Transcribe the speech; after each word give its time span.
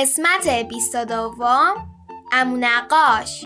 قسمت 0.00 0.48
22 0.68 1.34
امو 2.32 2.56
نقاش 2.56 3.44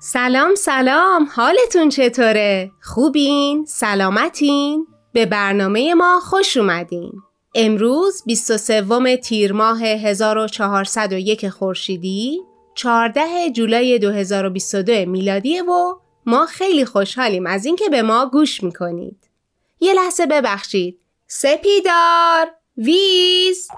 سلام 0.00 0.54
سلام 0.54 1.28
حالتون 1.34 1.88
چطوره؟ 1.88 2.70
خوبین؟ 2.82 3.64
سلامتین؟ 3.64 4.86
به 5.12 5.26
برنامه 5.26 5.94
ما 5.94 6.20
خوش 6.20 6.56
اومدین 6.56 7.12
امروز 7.54 8.22
23 8.26 9.16
تیر 9.16 9.52
ماه 9.52 9.82
1401 9.82 11.48
خورشیدی 11.48 12.47
14 12.78 13.50
جولای 13.50 13.98
2022 13.98 14.92
میلادی 15.10 15.60
و 15.60 15.94
ما 16.26 16.46
خیلی 16.46 16.84
خوشحالیم 16.84 17.46
از 17.46 17.66
اینکه 17.66 17.88
به 17.88 18.02
ما 18.02 18.26
گوش 18.26 18.62
می‌کنید. 18.62 19.30
یه 19.80 19.94
لحظه 19.94 20.26
ببخشید. 20.26 21.00
سپیدار 21.26 22.50
ویز 22.76 23.68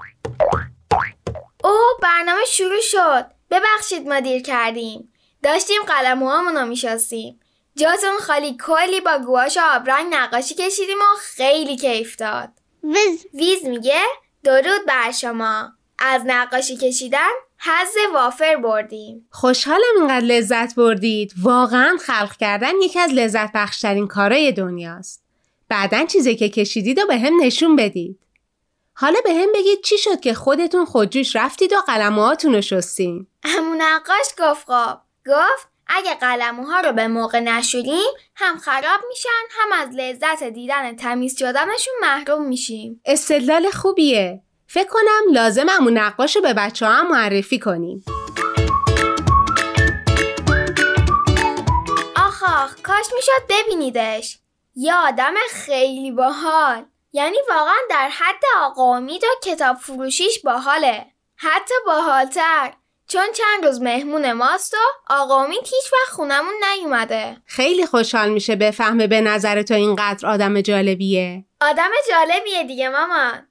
او 1.63 1.77
برنامه 2.01 2.45
شروع 2.47 2.81
شد. 2.81 3.25
ببخشید 3.51 4.07
ما 4.07 4.19
دیر 4.19 4.41
کردیم. 4.41 5.13
داشتیم 5.43 5.81
قلموهامون 5.87 6.57
رو 6.57 6.65
میشستیم. 6.65 7.39
جاتون 7.75 8.17
خالی 8.19 8.57
کلی 8.67 9.01
با 9.01 9.17
گواش 9.25 9.57
آبرنگ 9.75 10.13
نقاشی 10.13 10.55
کشیدیم 10.55 10.97
و 10.97 11.17
خیلی 11.19 11.77
کیف 11.77 12.15
داد. 12.15 12.49
ویز 12.83 13.25
ویز 13.33 13.65
میگه 13.65 14.01
درود 14.43 14.85
بر 14.87 15.11
شما. 15.11 15.71
از 15.99 16.21
نقاشی 16.25 16.77
کشیدن 16.77 17.29
حز 17.63 17.95
وافر 18.13 18.55
بردیم. 18.55 19.27
خوشحالم 19.31 19.95
اینقدر 19.97 20.25
لذت 20.25 20.75
بردید. 20.75 21.33
واقعا 21.41 21.97
خلق 22.05 22.37
کردن 22.37 22.71
یکی 22.81 22.99
از 22.99 23.13
لذت 23.13 23.51
بخشترین 23.51 24.07
کارای 24.07 24.51
دنیاست. 24.51 25.23
بعدا 25.69 26.05
چیزی 26.05 26.35
که 26.35 26.49
کشیدید 26.49 26.99
و 26.99 27.05
به 27.07 27.17
هم 27.17 27.41
نشون 27.41 27.75
بدید. 27.75 28.19
حالا 28.93 29.19
به 29.23 29.33
هم 29.33 29.47
بگید 29.55 29.81
چی 29.83 29.97
شد 29.97 30.19
که 30.19 30.33
خودتون 30.33 30.85
خودجوش 30.85 31.35
رفتید 31.35 31.73
و 31.73 31.77
قلموهاتون 31.87 32.55
رو 32.55 32.61
شستین. 32.61 33.27
همون 33.43 33.81
نقاش 33.81 34.27
گفت 34.39 34.65
خواب. 34.65 35.01
گفت 35.27 35.67
اگه 35.87 36.15
قلموها 36.15 36.79
رو 36.79 36.91
به 36.91 37.07
موقع 37.07 37.39
نشوریم 37.39 38.11
هم 38.35 38.57
خراب 38.57 38.99
میشن 39.09 39.29
هم 39.49 39.71
از 39.71 39.95
لذت 39.95 40.43
دیدن 40.43 40.95
تمیز 40.95 41.39
شدنشون 41.39 41.93
محروم 42.01 42.47
میشیم. 42.47 43.01
استدلال 43.05 43.69
خوبیه. 43.69 44.41
فکر 44.73 44.87
کنم 44.89 45.33
لازم 45.33 45.65
امون 45.69 45.97
نقاش 45.97 46.35
رو 46.35 46.41
به 46.41 46.53
بچه 46.53 46.85
هم 46.85 47.11
معرفی 47.11 47.59
کنیم. 47.59 48.05
آخ 52.15 52.43
آخ 52.43 52.75
کاش 52.83 53.05
می‌شد 53.15 53.41
ببینیدش. 53.49 54.39
یه 54.75 54.95
آدم 54.95 55.33
خیلی 55.49 56.11
باحال. 56.11 56.85
یعنی 57.13 57.37
واقعا 57.49 57.77
در 57.89 58.09
حد 58.09 58.43
آقا 58.61 58.95
امید 58.95 59.23
و 59.23 59.27
کتاب 59.43 59.77
فروشیش 59.77 60.39
باحاله. 60.39 61.05
حتی 61.35 61.73
باحالتر. 61.85 62.73
چون 63.07 63.27
چند 63.33 63.65
روز 63.65 63.81
مهمون 63.81 64.33
ماست 64.33 64.73
و 64.73 65.13
آقا 65.13 65.43
امید 65.43 65.63
هیچ 65.63 65.93
وقت 65.93 66.15
خونمون 66.15 66.53
نیومده. 66.71 67.37
خیلی 67.45 67.85
خوشحال 67.85 68.29
میشه 68.29 68.55
بفهمه 68.55 69.07
به 69.07 69.21
نظر 69.21 69.61
تو 69.61 69.73
اینقدر 69.73 70.27
آدم 70.27 70.61
جالبیه. 70.61 71.45
آدم 71.61 71.89
جالبیه 72.09 72.63
دیگه 72.63 72.89
مامان. 72.89 73.47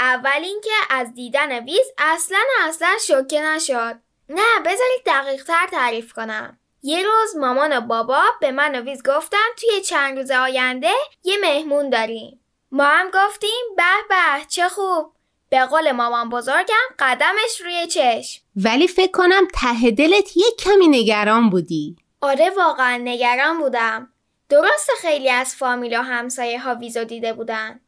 اول 0.00 0.40
اینکه 0.42 0.70
از 0.90 1.14
دیدن 1.14 1.64
ویز 1.64 1.86
اصلا 1.98 2.38
اصلا 2.62 2.88
شوکه 3.06 3.42
نشد. 3.42 3.98
نه 4.28 4.60
بذارید 4.60 5.02
دقیق 5.06 5.44
تر 5.44 5.66
تعریف 5.70 6.12
کنم. 6.12 6.58
یه 6.82 7.02
روز 7.02 7.36
مامان 7.36 7.76
و 7.76 7.80
بابا 7.80 8.22
به 8.40 8.50
من 8.50 8.74
و 8.74 8.80
ویز 8.80 9.02
گفتن 9.02 9.38
توی 9.56 9.80
چند 9.80 10.18
روز 10.18 10.30
آینده 10.30 10.92
یه 11.24 11.36
مهمون 11.42 11.90
داریم. 11.90 12.40
ما 12.72 12.84
هم 12.84 13.10
گفتیم 13.14 13.74
به 13.76 13.82
به 14.08 14.44
چه 14.48 14.68
خوب. 14.68 15.12
به 15.50 15.64
قول 15.64 15.92
مامان 15.92 16.28
بزرگم 16.28 16.94
قدمش 16.98 17.60
روی 17.60 17.86
چشم. 17.86 18.42
ولی 18.56 18.88
فکر 18.88 19.12
کنم 19.12 19.46
ته 19.54 19.90
دلت 19.90 20.36
یه 20.36 20.46
کمی 20.58 20.88
نگران 20.88 21.50
بودی. 21.50 21.96
آره 22.20 22.50
واقعا 22.50 22.96
نگران 22.96 23.58
بودم. 23.58 24.12
درست 24.48 24.90
خیلی 25.00 25.30
از 25.30 25.54
فامیل 25.54 25.98
و 25.98 26.02
همسایه 26.02 26.60
ها 26.60 26.74
ویزو 26.74 27.04
دیده 27.04 27.32
بودن. 27.32 27.80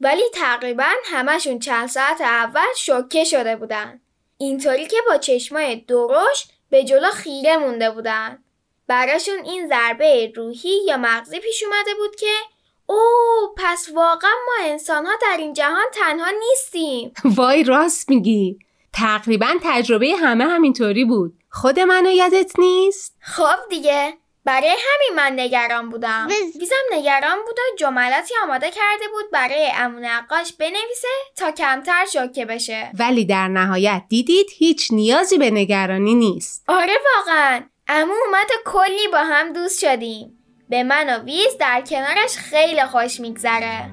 ولی 0.00 0.22
تقریبا 0.34 0.90
همشون 1.04 1.58
چند 1.58 1.88
ساعت 1.88 2.20
اول 2.20 2.74
شوکه 2.76 3.24
شده 3.24 3.56
بودن. 3.56 4.00
اینطوری 4.38 4.86
که 4.86 4.96
با 5.08 5.16
چشمای 5.16 5.76
درشت 5.76 6.52
به 6.70 6.84
جلو 6.84 7.10
خیره 7.10 7.56
مونده 7.56 7.90
بودن. 7.90 8.44
براشون 8.86 9.44
این 9.44 9.68
ضربه 9.68 10.32
روحی 10.36 10.84
یا 10.86 10.96
مغزی 10.96 11.40
پیش 11.40 11.62
اومده 11.62 11.94
بود 11.98 12.16
که 12.16 12.34
او 12.86 13.00
پس 13.56 13.88
واقعا 13.94 14.30
ما 14.46 14.66
انسان 14.68 15.06
ها 15.06 15.12
در 15.22 15.36
این 15.38 15.52
جهان 15.52 15.84
تنها 15.94 16.30
نیستیم 16.48 17.12
وای 17.36 17.64
راست 17.64 18.10
میگی 18.10 18.58
تقریبا 18.92 19.54
تجربه 19.62 20.14
همه 20.20 20.44
همینطوری 20.44 21.04
بود 21.04 21.34
خود 21.50 21.80
منو 21.80 22.10
یادت 22.10 22.58
نیست؟ 22.58 23.16
خب 23.20 23.68
دیگه 23.70 24.14
برای 24.44 24.68
همین 24.68 25.16
من 25.16 25.40
نگران 25.40 25.90
بودم. 25.90 26.28
ویزم 26.60 26.74
نگران 26.92 27.38
بود 27.46 27.58
و 27.58 27.76
جملاتی 27.78 28.34
آماده 28.42 28.70
کرده 28.70 29.08
بود 29.12 29.30
برای 29.32 29.70
امون 29.76 30.04
نقاش 30.04 30.52
بنویسه 30.52 31.08
تا 31.36 31.50
کمتر 31.50 32.06
شوکه 32.12 32.44
بشه. 32.44 32.90
ولی 32.98 33.24
در 33.24 33.48
نهایت 33.48 34.02
دیدید 34.08 34.46
هیچ 34.56 34.88
نیازی 34.92 35.38
به 35.38 35.50
نگرانی 35.50 36.14
نیست. 36.14 36.64
آره 36.68 36.94
واقعا. 37.16 37.62
امو 37.88 38.14
اومد 38.26 38.46
و 38.50 38.70
کلی 38.70 39.08
با 39.12 39.18
هم 39.18 39.52
دوست 39.52 39.80
شدیم. 39.80 40.38
به 40.68 40.82
من 40.82 41.16
و 41.16 41.24
ویز 41.24 41.58
در 41.60 41.80
کنارش 41.80 42.36
خیلی 42.36 42.84
خوش 42.84 43.20
میگذره. 43.20 43.90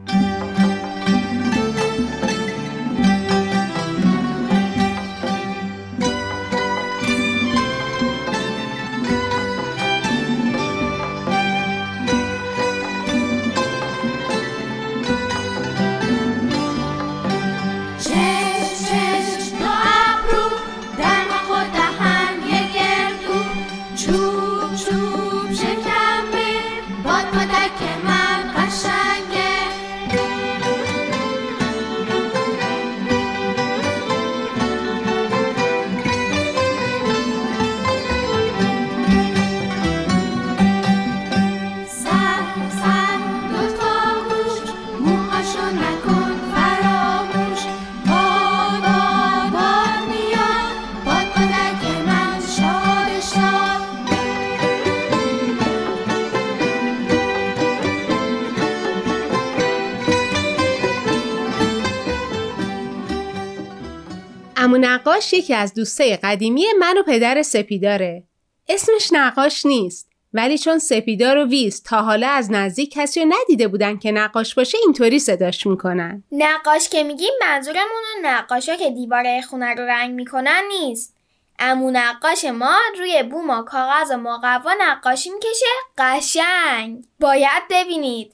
نقاش 65.02 65.34
یکی 65.34 65.54
از 65.54 65.74
دوستای 65.74 66.18
قدیمی 66.18 66.66
من 66.80 66.98
و 66.98 67.04
پدر 67.04 67.42
سپیداره. 67.42 68.24
اسمش 68.70 69.10
نقاش 69.12 69.66
نیست. 69.66 70.10
ولی 70.34 70.58
چون 70.58 70.80
سپیدار 70.80 71.38
و 71.38 71.46
ویز 71.46 71.84
تا 71.84 72.02
حالا 72.02 72.30
از 72.30 72.52
نزدیک 72.52 72.92
کسی 72.94 73.20
رو 73.20 73.34
ندیده 73.42 73.68
بودن 73.68 73.98
که 73.98 74.12
نقاش 74.12 74.56
باشه 74.56 74.78
اینطوری 74.84 75.20
صداش 75.20 75.68
می‌کنن 75.68 76.24
نقاش 76.32 76.90
که 76.90 77.04
میگیم 77.04 77.34
منظورمون 77.42 78.04
نقاشا 78.22 78.76
که 78.76 78.90
دیواره 78.90 79.42
خونه 79.42 79.74
رو 79.74 79.86
رنگ 79.86 80.16
می‌کنن 80.16 80.62
نیست 80.70 81.16
امو 81.60 81.92
نقاش 81.92 82.46
ما 82.46 82.78
روی 83.00 83.24
بوم 83.24 83.50
و 83.50 83.64
کاغذ 83.64 84.12
و 84.12 84.18
مقوا 84.18 84.74
نقاشی 84.80 85.30
می‌کشه 85.30 85.66
قشنگ 85.98 87.06
باید 87.20 87.64
ببینید 87.70 88.34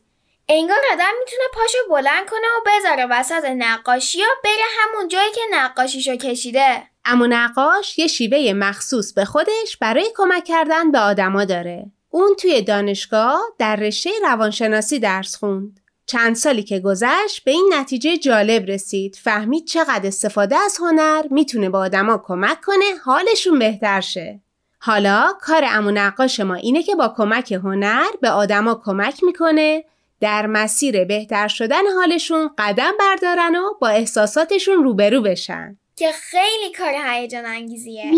انگار 0.50 0.78
آدم 0.94 1.12
می‌تونه 1.20 1.44
پاشو 1.54 1.78
بلند 1.90 2.30
کنه 2.30 2.48
و 2.58 2.64
بذاره 2.66 3.06
وسط 3.06 3.46
نقاشی 3.46 4.22
و 4.22 4.26
بره 4.44 4.64
همون 4.80 5.08
جایی 5.08 5.32
که 5.32 5.42
نقاشیشو 5.52 6.16
کشیده. 6.16 6.84
امو 7.06 7.28
نقاش 7.28 8.00
یه 8.00 8.08
شیوه 8.08 8.54
مخصوص 8.54 9.14
به 9.14 9.26
خودش 9.26 9.78
برای 9.82 10.12
کمک 10.16 10.46
کردن 10.46 10.92
به 10.92 11.00
آدما 11.00 11.46
داره. 11.46 11.86
اون 12.10 12.36
توی 12.36 12.62
دانشگاه 12.62 13.42
در 13.60 13.76
رشته 13.76 14.10
روانشناسی 14.22 15.00
درس 15.00 15.36
خوند. 15.36 15.80
چند 16.06 16.36
سالی 16.36 16.64
که 16.64 16.80
گذشت 16.80 17.44
به 17.44 17.52
این 17.52 17.74
نتیجه 17.74 18.18
جالب 18.18 18.66
رسید. 18.66 19.16
فهمید 19.24 19.68
چقدر 19.68 20.08
استفاده 20.08 20.56
از 20.58 20.78
هنر 20.80 21.24
می‌تونه 21.30 21.70
به 21.70 21.78
آدما 21.78 22.24
کمک 22.26 22.62
کنه 22.62 22.96
حالشون 23.06 23.60
بهتر 23.60 24.02
شه. 24.02 24.40
حالا 24.80 25.34
کار 25.42 25.64
امو 25.68 25.92
نقاش 25.92 26.40
ما 26.40 26.56
اینه 26.56 26.84
که 26.84 26.96
با 26.96 27.14
کمک 27.18 27.52
هنر 27.52 28.08
به 28.22 28.30
آدما 28.30 28.82
کمک 28.86 29.24
می‌کنه 29.24 29.84
در 30.22 30.46
مسیر 30.46 31.06
بهتر 31.06 31.48
شدن 31.48 31.88
حالشون 31.88 32.50
قدم 32.58 32.92
بردارن 33.00 33.56
و 33.56 33.74
با 33.82 33.88
احساساتشون 33.88 34.84
روبرو 34.84 35.22
بشن. 35.22 35.78
که 35.96 36.12
خیلی 36.12 36.72
کار 36.78 36.94
هیجان 37.06 37.46
انگیزیه. 37.46 38.12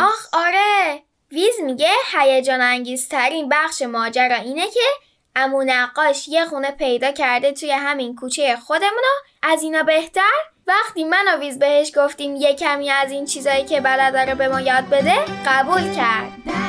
آخ 0.00 0.28
آره. 0.32 1.02
ویز 1.32 1.60
میگه 1.64 1.90
هیجان 2.12 2.60
انگیزترین 2.60 3.48
بخش 3.48 3.82
ماجرا 3.82 4.36
اینه 4.36 4.66
که 4.66 4.80
امو 5.36 5.64
نقاش 5.66 6.28
یه 6.28 6.44
خونه 6.44 6.70
پیدا 6.70 7.12
کرده 7.12 7.52
توی 7.52 7.70
همین 7.70 8.16
کوچه 8.16 8.56
خودمون 8.56 9.02
از 9.42 9.62
اینا 9.62 9.82
بهتر؟ 9.82 10.32
وقتی 10.66 11.04
من 11.04 11.24
و 11.34 11.40
ویز 11.40 11.58
بهش 11.58 11.92
گفتیم 11.96 12.36
یه 12.36 12.54
کمی 12.54 12.90
از 12.90 13.12
این 13.12 13.24
چیزایی 13.24 13.64
که 13.64 13.80
بلد 13.80 14.12
داره 14.12 14.34
به 14.34 14.48
ما 14.48 14.60
یاد 14.60 14.84
بده 14.88 15.14
قبول 15.46 15.94
کرد. 15.94 16.63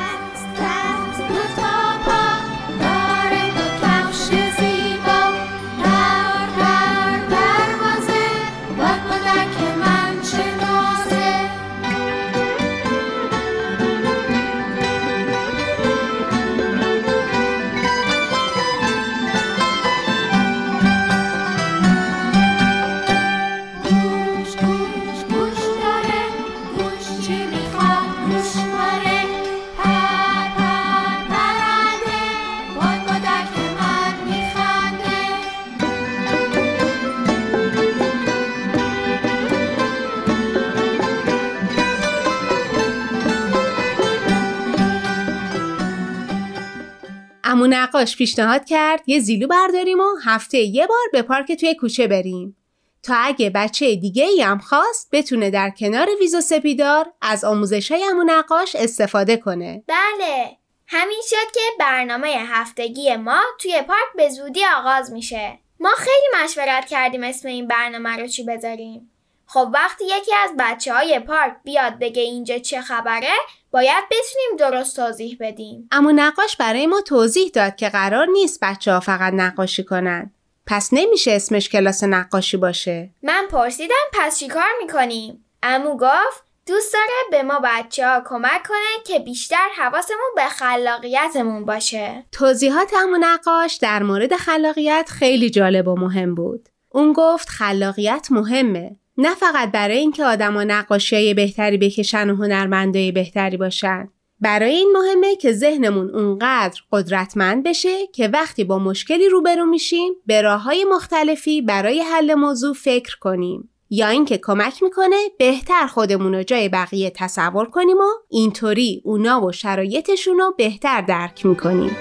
امو 47.56 47.68
نقاش 47.68 48.18
پیشنهاد 48.18 48.66
کرد 48.66 49.10
یه 49.10 49.20
زیلو 49.20 49.48
برداریم 49.48 50.00
و 50.00 50.16
هفته 50.26 50.58
یه 50.58 50.88
بار 50.88 51.08
به 51.12 51.22
پارک 51.22 51.52
توی 51.52 51.76
کوچه 51.76 52.08
بریم. 52.08 52.58
تا 53.04 53.16
اگه 53.16 53.50
بچه 53.50 53.96
دیگه 53.96 54.24
ای 54.26 54.42
هم 54.42 54.60
خواست 54.60 55.10
بتونه 55.12 55.50
در 55.50 55.70
کنار 55.70 56.08
ویزو 56.20 56.42
سپیدار 56.42 57.14
از 57.22 57.44
آموزش 57.44 57.92
های 57.92 58.04
امو 58.04 58.24
نقاش 58.24 58.76
استفاده 58.76 59.38
کنه. 59.38 59.84
بله. 59.88 60.58
همین 60.88 61.22
شد 61.30 61.52
که 61.54 61.60
برنامه 61.80 62.28
هفتگی 62.28 63.16
ما 63.16 63.42
توی 63.60 63.82
پارک 63.82 64.16
به 64.16 64.30
زودی 64.30 64.62
آغاز 64.78 65.12
میشه. 65.12 65.60
ما 65.80 65.92
خیلی 65.98 66.44
مشورت 66.44 66.86
کردیم 66.86 67.24
اسم 67.24 67.48
این 67.48 67.68
برنامه 67.68 68.18
رو 68.18 68.28
چی 68.28 68.44
بذاریم. 68.44 69.12
خب 69.48 69.70
وقتی 69.74 70.06
یکی 70.06 70.36
از 70.44 70.52
بچه 70.60 70.94
های 70.94 71.20
پارک 71.20 71.54
بیاد 71.64 72.00
بگه 72.00 72.22
اینجا 72.22 72.58
چه 72.58 72.82
خبره 72.82 73.34
باید 73.72 74.04
بتونیم 74.06 74.58
درست 74.60 74.96
توضیح 74.96 75.38
بدیم. 75.40 75.88
اما 75.92 76.12
نقاش 76.12 76.56
برای 76.58 76.88
ما 76.88 77.02
توضیح 77.02 77.50
داد 77.54 77.76
که 77.76 77.90
قرار 77.90 78.28
نیست 78.28 78.60
بچه 78.62 78.94
ها 78.94 79.00
فقط 79.00 79.34
نقاشی 79.34 79.84
کنن. 79.84 80.32
پس 80.68 80.90
نمیشه 80.92 81.32
اسمش 81.32 81.70
کلاس 81.70 82.04
نقاشی 82.04 82.58
باشه. 82.58 83.10
من 83.24 83.48
پرسیدم 83.52 84.06
پس 84.14 84.40
چی 84.40 84.48
کار 84.48 84.70
می‌کنیم؟ 84.82 85.46
امو 85.64 85.98
گفت 85.98 86.46
دوست 86.68 86.94
داره 86.94 87.06
به 87.32 87.44
ما 87.44 87.60
بچه 87.64 88.08
ها 88.08 88.22
کمک 88.26 88.68
کنه 88.68 89.04
که 89.06 89.20
بیشتر 89.20 89.68
حواسمون 89.78 90.32
به 90.36 90.46
خلاقیتمون 90.46 91.66
باشه. 91.66 92.26
توضیحات 92.32 92.94
امو 92.94 93.18
نقاش 93.20 93.76
در 93.76 94.04
مورد 94.04 94.36
خلاقیت 94.36 95.10
خیلی 95.12 95.50
جالب 95.50 95.88
و 95.88 95.96
مهم 95.96 96.36
بود. 96.36 96.70
اون 96.90 97.14
گفت 97.14 97.50
خلاقیت 97.50 98.28
مهمه. 98.32 98.96
نه 99.18 99.36
فقط 99.36 99.72
برای 99.72 99.98
اینکه 99.98 100.26
آدما 100.26 100.64
نقاشی 100.64 101.34
بهتری 101.34 101.78
بکشن 101.78 102.30
و 102.30 102.36
هنرمندای 102.36 103.12
بهتری 103.12 103.58
باشن. 103.58 104.10
برای 104.40 104.76
این 104.76 104.94
مهمه 104.94 105.36
که 105.36 105.52
ذهنمون 105.52 106.10
اونقدر 106.16 106.82
قدرتمند 106.92 107.64
بشه 107.64 108.08
که 108.08 108.28
وقتی 108.28 108.64
با 108.64 108.80
مشکلی 108.80 109.30
روبرو 109.30 109.66
میشیم 109.66 110.14
به 110.26 110.42
راه 110.42 110.62
های 110.62 110.86
مختلفی 110.86 111.62
برای 111.62 112.02
حل 112.02 112.34
موضوع 112.34 112.74
فکر 112.74 113.18
کنیم. 113.20 113.70
یا 113.90 114.08
اینکه 114.08 114.40
کمک 114.44 114.84
می‌کنه 114.84 115.18
بهتر 115.38 115.88
خودمون 115.88 116.36
رو 116.36 116.44
جای 116.44 116.70
بقیه 116.70 117.10
تصور 117.16 117.66
کنیم 117.66 117.98
و 117.98 118.10
اینطوری 118.30 119.02
اونا 119.06 119.46
و 119.46 119.52
شرایطشون 119.52 120.38
رو 120.38 120.54
بهتر 120.58 121.02
درک 121.02 121.46
می‌کنیم. 121.46 121.96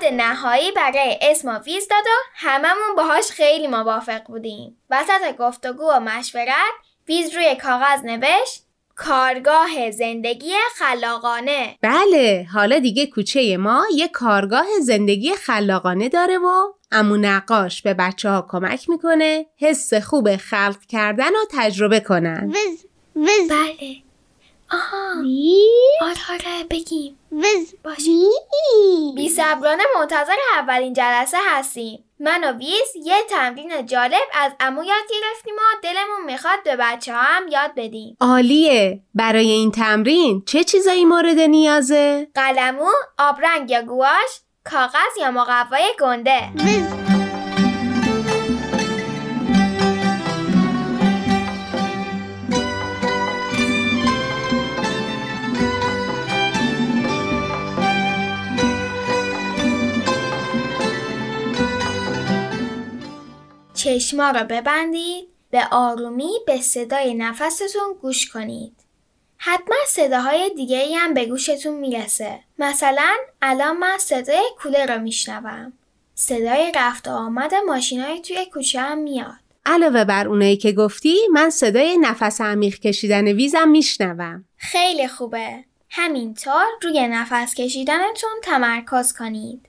پیشنهاد 0.00 0.14
نهایی 0.14 0.72
برای 0.72 1.18
اسم 1.22 1.60
ویز 1.66 1.88
داد 1.88 2.04
و 2.06 2.10
هممون 2.34 2.96
باهاش 2.96 3.30
خیلی 3.30 3.66
موافق 3.66 4.22
بودیم. 4.22 4.76
وسط 4.90 5.36
گفتگو 5.38 5.90
و 5.90 6.00
مشورت 6.00 6.72
ویز 7.08 7.34
روی 7.34 7.56
کاغذ 7.62 8.04
نوشت 8.04 8.62
کارگاه 8.94 9.90
زندگی 9.90 10.52
خلاقانه. 10.74 11.78
بله 11.82 12.46
حالا 12.52 12.78
دیگه 12.78 13.06
کوچه 13.06 13.56
ما 13.56 13.84
یه 13.94 14.08
کارگاه 14.08 14.66
زندگی 14.80 15.34
خلاقانه 15.34 16.08
داره 16.08 16.38
و 16.38 16.72
امو 16.92 17.16
نقاش 17.16 17.82
به 17.82 17.94
بچه 17.94 18.30
ها 18.30 18.46
کمک 18.50 18.88
می‌کنه 18.88 19.46
حس 19.56 19.94
خوب 19.94 20.36
خلق 20.36 20.86
کردن 20.88 21.30
و 21.30 21.44
تجربه 21.50 22.00
کنن. 22.00 22.50
وز 22.50 22.84
وز 23.16 23.48
بله. 23.50 23.96
آها. 24.70 25.14
آره 26.00 26.20
آره 26.30 26.64
بگیم. 26.70 27.18
وز 27.32 27.74
باشیم 27.84 29.14
بی 29.16 29.28
صبرانه 29.28 29.82
منتظر 29.98 30.36
اولین 30.58 30.92
جلسه 30.92 31.36
هستیم. 31.50 32.04
من 32.20 32.44
و 32.44 32.58
ویز 32.58 33.06
یه 33.06 33.16
تمرین 33.30 33.86
جالب 33.86 34.22
از 34.34 34.52
امو 34.60 34.84
یاد 34.84 35.04
گرفتیم 35.10 35.54
و 35.54 35.80
دلمون 35.82 36.24
می‌خواد 36.26 36.62
به 36.64 36.76
بچه 36.76 37.14
ها 37.14 37.20
هم 37.20 37.48
یاد 37.48 37.70
بدیم. 37.76 38.16
عالیه. 38.20 39.00
برای 39.14 39.50
این 39.50 39.70
تمرین 39.70 40.42
چه 40.46 40.64
چیزایی 40.64 41.04
مورد 41.04 41.38
نیازه؟ 41.38 42.28
قلمو، 42.34 42.90
آبرنگ 43.18 43.70
یا 43.70 43.82
گواش، 43.82 44.40
کاغذ 44.64 45.16
یا 45.20 45.30
مقوای 45.30 45.84
گنده. 46.00 46.40
وز 46.56 47.11
چشما 63.82 64.30
رو 64.30 64.44
ببندید 64.44 65.28
به 65.50 65.64
آرومی 65.70 66.30
به 66.46 66.60
صدای 66.60 67.14
نفستون 67.14 67.94
گوش 68.02 68.30
کنید. 68.30 68.72
حتما 69.36 69.76
صداهای 69.86 70.50
دیگه 70.56 70.78
ای 70.78 70.94
هم 70.94 71.14
به 71.14 71.26
گوشتون 71.26 71.74
می‌رسه. 71.74 72.40
مثلا 72.58 73.14
الان 73.42 73.76
من 73.76 73.98
صدای 73.98 74.42
کوله 74.62 74.86
رو 74.86 75.00
میشنوم. 75.00 75.72
صدای 76.14 76.72
رفت 76.74 77.08
و 77.08 77.10
آمد 77.10 77.54
ماشینای 77.54 78.20
توی 78.20 78.46
کوچه 78.52 78.80
هم 78.80 78.98
میاد. 78.98 79.34
علاوه 79.66 80.04
بر 80.04 80.28
اونایی 80.28 80.56
که 80.56 80.72
گفتی 80.72 81.16
من 81.32 81.50
صدای 81.50 81.98
نفس 81.98 82.40
عمیق 82.40 82.78
کشیدن 82.78 83.24
ویزم 83.28 83.68
میشنوم. 83.68 84.44
خیلی 84.56 85.08
خوبه. 85.08 85.64
همینطور 85.90 86.64
روی 86.82 87.08
نفس 87.08 87.54
کشیدنتون 87.54 88.30
تمرکز 88.42 89.12
کنید. 89.12 89.66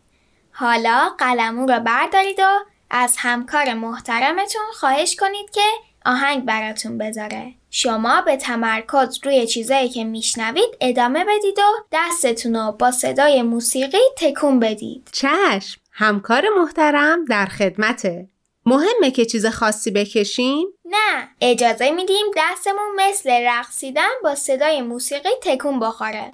حالا 0.51 1.10
قلمو 1.17 1.67
رو 1.67 1.79
بردارید 1.79 2.39
و 2.39 2.73
از 2.95 3.15
همکار 3.17 3.73
محترمتون 3.73 4.62
خواهش 4.73 5.15
کنید 5.15 5.50
که 5.50 5.62
آهنگ 6.05 6.45
براتون 6.45 6.97
بذاره. 6.97 7.53
شما 7.69 8.21
به 8.21 8.38
تمرکز 8.38 9.19
روی 9.23 9.47
چیزایی 9.47 9.89
که 9.89 10.03
میشنوید 10.03 10.77
ادامه 10.81 11.25
بدید 11.25 11.59
و 11.59 11.62
دستتون 11.91 12.55
رو 12.55 12.71
با 12.71 12.91
صدای 12.91 13.41
موسیقی 13.41 13.97
تکون 14.17 14.59
بدید. 14.59 15.09
چشم 15.12 15.81
همکار 15.91 16.43
محترم 16.57 17.25
در 17.25 17.45
خدمته. 17.45 18.27
مهمه 18.65 19.12
که 19.12 19.25
چیز 19.25 19.45
خاصی 19.45 19.91
بکشیم؟ 19.91 20.65
نه 20.85 21.29
اجازه 21.41 21.91
میدیم 21.91 22.25
دستمون 22.38 22.95
مثل 23.00 23.29
رقصیدن 23.29 24.09
با 24.23 24.35
صدای 24.35 24.81
موسیقی 24.81 25.29
تکون 25.41 25.79
بخوره. 25.79 26.31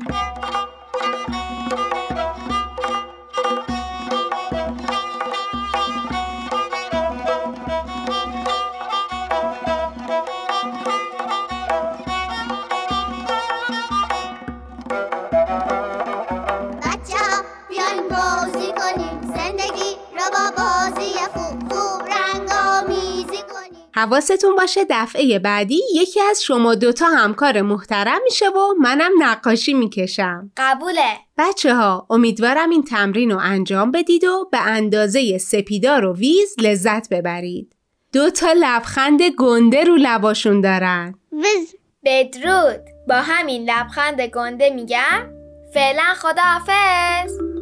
حواستون 23.99 24.55
باشه 24.55 24.85
دفعه 24.89 25.39
بعدی 25.39 25.81
یکی 25.93 26.21
از 26.21 26.43
شما 26.43 26.75
دوتا 26.75 27.05
همکار 27.05 27.61
محترم 27.61 28.19
میشه 28.23 28.49
و 28.49 28.73
منم 28.79 29.11
نقاشی 29.19 29.73
می‌کشم. 29.73 30.51
قبوله. 30.57 31.17
بچه 31.37 31.75
ها 31.75 32.07
امیدوارم 32.09 32.69
این 32.69 32.83
تمرین 32.83 33.31
رو 33.31 33.37
انجام 33.41 33.91
بدید 33.91 34.23
و 34.23 34.49
به 34.51 34.61
اندازه 34.61 35.37
سپیدار 35.37 36.05
و 36.05 36.15
ویز 36.15 36.55
لذت 36.59 37.09
ببرید. 37.09 37.75
دوتا 38.13 38.53
لبخند 38.57 39.21
گنده 39.37 39.83
رو 39.83 39.95
لباشون 39.95 40.61
دارن. 40.61 41.15
ویز. 41.31 41.75
بدرود. 42.05 42.81
با 43.07 43.15
همین 43.15 43.69
لبخند 43.69 44.21
گنده 44.21 44.69
میگم 44.69 45.29
فعلا 45.73 46.13
خداحافظ. 46.17 47.58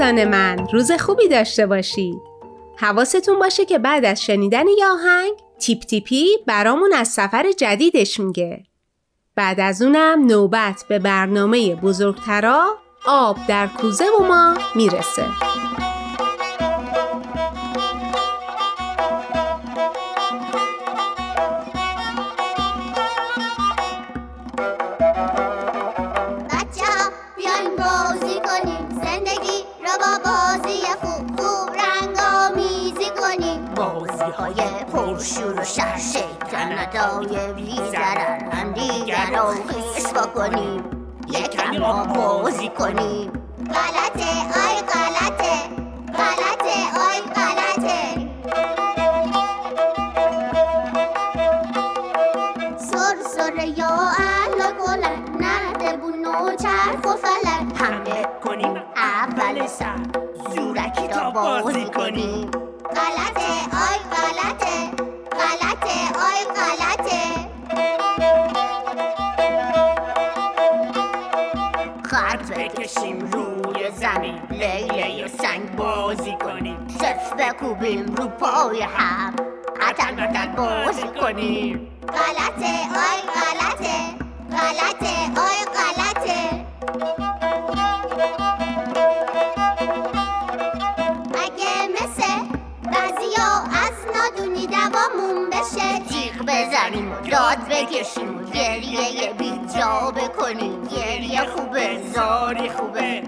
عزیزان 0.00 0.28
من 0.28 0.68
روز 0.72 0.92
خوبی 0.92 1.28
داشته 1.28 1.66
باشید. 1.66 2.20
حواستون 2.76 3.38
باشه 3.38 3.64
که 3.64 3.78
بعد 3.78 4.04
از 4.04 4.22
شنیدن 4.22 4.68
یه 4.78 4.86
آهنگ 4.86 5.32
تیپ 5.58 5.80
تیپی 5.80 6.26
برامون 6.46 6.92
از 6.92 7.08
سفر 7.08 7.52
جدیدش 7.52 8.20
میگه. 8.20 8.64
بعد 9.34 9.60
از 9.60 9.82
اونم 9.82 10.26
نوبت 10.26 10.84
به 10.88 10.98
برنامه 10.98 11.74
بزرگترا 11.74 12.76
آب 13.06 13.36
در 13.48 13.66
کوزه 13.66 14.04
و 14.20 14.22
ما 14.22 14.54
می‌رسه. 14.74 15.24
شور 34.32 35.60
و 35.60 35.64
شر 35.64 35.96
شیطن 35.96 36.78
ندای 36.78 37.52
بی 37.52 37.76
زرن 37.92 38.72
دیگر 38.72 39.30
رو 39.36 39.50
خیس 39.68 40.12
بکنیم 40.12 40.84
یکمی 41.28 41.78
ما 41.78 42.04
بازی 42.04 42.68
کنیم 42.68 43.32
غلطه 43.66 44.30
آی 44.40 44.76
غلطه 44.92 45.54
غلطه 46.12 46.76
آی 47.08 47.20
غلطه 47.34 48.30
سر 52.78 53.16
سر 53.36 53.66
یا 53.66 53.88
اهل 54.18 54.72
گلن 54.86 55.22
نرده 55.40 55.96
بونو 55.96 56.56
چرخ 56.56 57.04
و 57.04 57.16
فلن 57.16 57.76
حمله 57.76 58.26
کنیم 58.44 58.82
اول 58.96 59.66
سر 59.66 59.96
زورکی 60.54 61.08
تا 61.08 61.30
بازی 61.30 61.84
کنیم 61.84 62.59
غلطه. 66.56 67.50
خط 72.02 72.52
بکشیم 72.52 73.18
روی 73.18 73.90
زمین 73.90 74.42
لیله 74.50 75.26
سنگ 75.28 75.76
بازی 75.76 76.36
کنیم. 76.44 76.86
صف 77.00 77.32
بکوبیم 77.32 78.14
رو 78.14 78.28
پای 78.28 78.82
هم 78.82 79.34
عتن 79.80 80.18
عتن 80.18 80.52
بازی 80.56 81.08
کنیم. 81.20 81.88
غلطه 82.08 82.72
آی 83.06 83.20
غلطه. 83.36 84.00
غلطه 84.50 85.40
آی 85.40 85.64
غلطه. 85.74 85.99
بزنیم 96.80 97.12
و 97.12 97.14
داد 97.14 97.58
بکشیم. 97.70 98.44
گریه 98.54 99.32
بی 99.32 99.60
جا 99.76 100.10
بکنیم. 100.10 100.84
گریه 100.84 101.46
خوبه. 101.46 102.02
زاری 102.14 102.70
خوبه. 102.70 103.22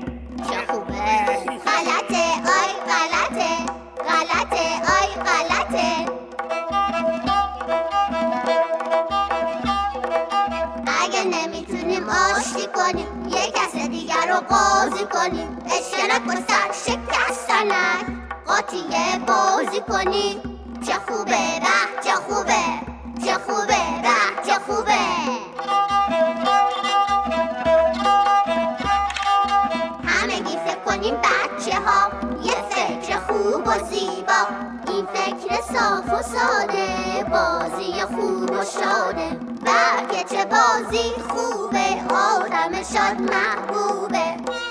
چه 0.50 0.72
خوبه. 0.72 0.94
غلطه. 1.66 2.24
آی 2.58 2.72
غلطه. 2.88 3.56
غلطه. 4.08 4.64
آی 5.00 5.08
غلطه. 5.24 6.12
اگه 11.02 11.24
نمی‌تونیم 11.24 12.08
آشتی 12.08 12.66
کنیم 12.74 13.28
یه 13.28 13.50
کس 13.50 13.74
دیگر 13.74 14.26
رو 14.28 14.40
قاضی 14.40 15.04
کنیم. 15.04 15.58
اشترک 15.66 16.26
و 16.26 16.32
سر 16.32 16.72
شکستنک 16.72 18.06
قاطیه 18.46 19.18
بازی 19.26 19.80
کنیم 19.80 20.40
چه 20.86 20.92
خوبه 20.92 21.30
به 21.60 22.02
چه 22.04 22.14
خوبه. 22.14 22.91
چه 23.24 23.34
خوبه 23.34 24.02
به 24.02 24.42
چه 24.46 24.58
خوبه. 24.66 24.92
همگی 30.04 30.56
فکر 30.66 30.80
کنیم 30.86 31.14
بچه 31.14 31.76
ها 31.86 32.10
یه 32.42 32.54
فکر 32.70 33.18
خوب 33.18 33.66
و 33.66 33.72
زیبا. 33.90 34.42
این 34.88 35.06
فکر 35.06 35.60
صاف 35.60 36.12
و 36.12 36.22
ساده 36.22 37.24
بازی 37.30 37.92
خوب 37.92 38.50
و 38.50 38.64
شاده. 38.64 39.38
بلکه 39.64 40.24
چه 40.24 40.44
بازی 40.44 41.12
خوبه 41.28 42.14
آدم 42.14 42.82
شاد 42.82 43.20
محبوبه. 43.20 44.61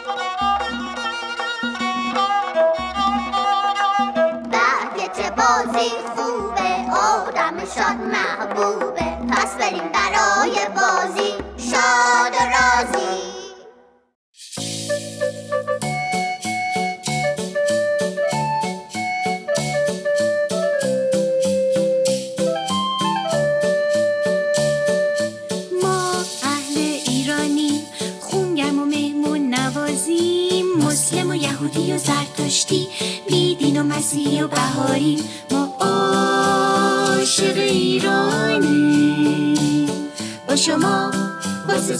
بازی 5.73 5.89
خوبه 6.15 6.91
آدم 6.91 7.65
شاد 7.75 7.97
محبوبه 8.11 9.03
پس 9.31 9.55
بریم 9.55 9.89
برای 9.93 10.55
بازی 10.75 11.33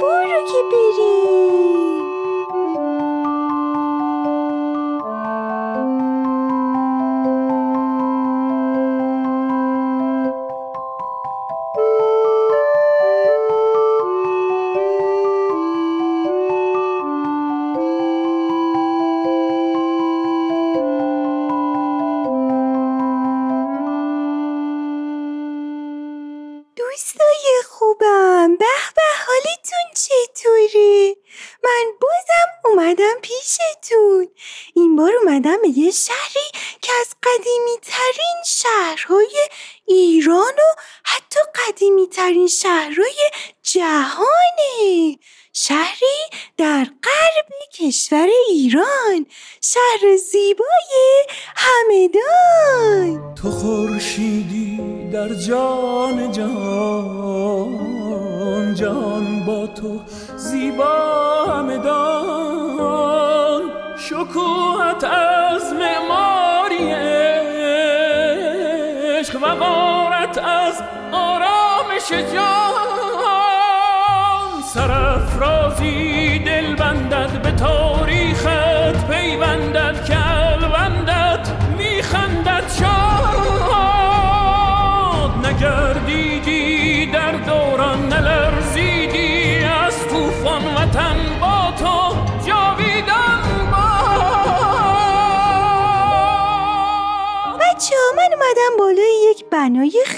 برو 0.00 0.44
که 0.46 0.62
بریم 0.72 2.09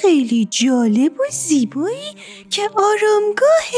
خیلی 0.03 0.45
جالب 0.51 1.21
و 1.21 1.25
زیبایی 1.31 2.15
که 2.51 2.63
آرامگاه 2.63 3.69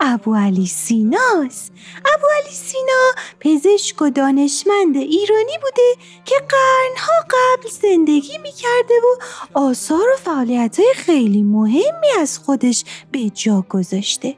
ابو 0.00 0.34
علی 0.34 0.66
سیناست. 0.66 1.72
ابو 2.14 2.26
علی 2.36 2.54
سینا 2.54 3.12
پزشک 3.40 4.02
و 4.02 4.10
دانشمند 4.10 4.96
ایرانی 4.96 5.58
بوده 5.62 6.02
که 6.24 6.34
قرنها 6.48 7.12
قبل 7.30 7.68
زندگی 7.68 8.38
می‌کرده 8.38 8.94
و 8.94 9.16
آثار 9.58 10.08
و 10.14 10.16
فعالیت 10.16 10.78
خیلی 10.94 11.42
مهمی 11.42 12.10
از 12.20 12.38
خودش 12.38 12.84
به 13.12 13.30
جا 13.30 13.64
گذاشته. 13.68 14.36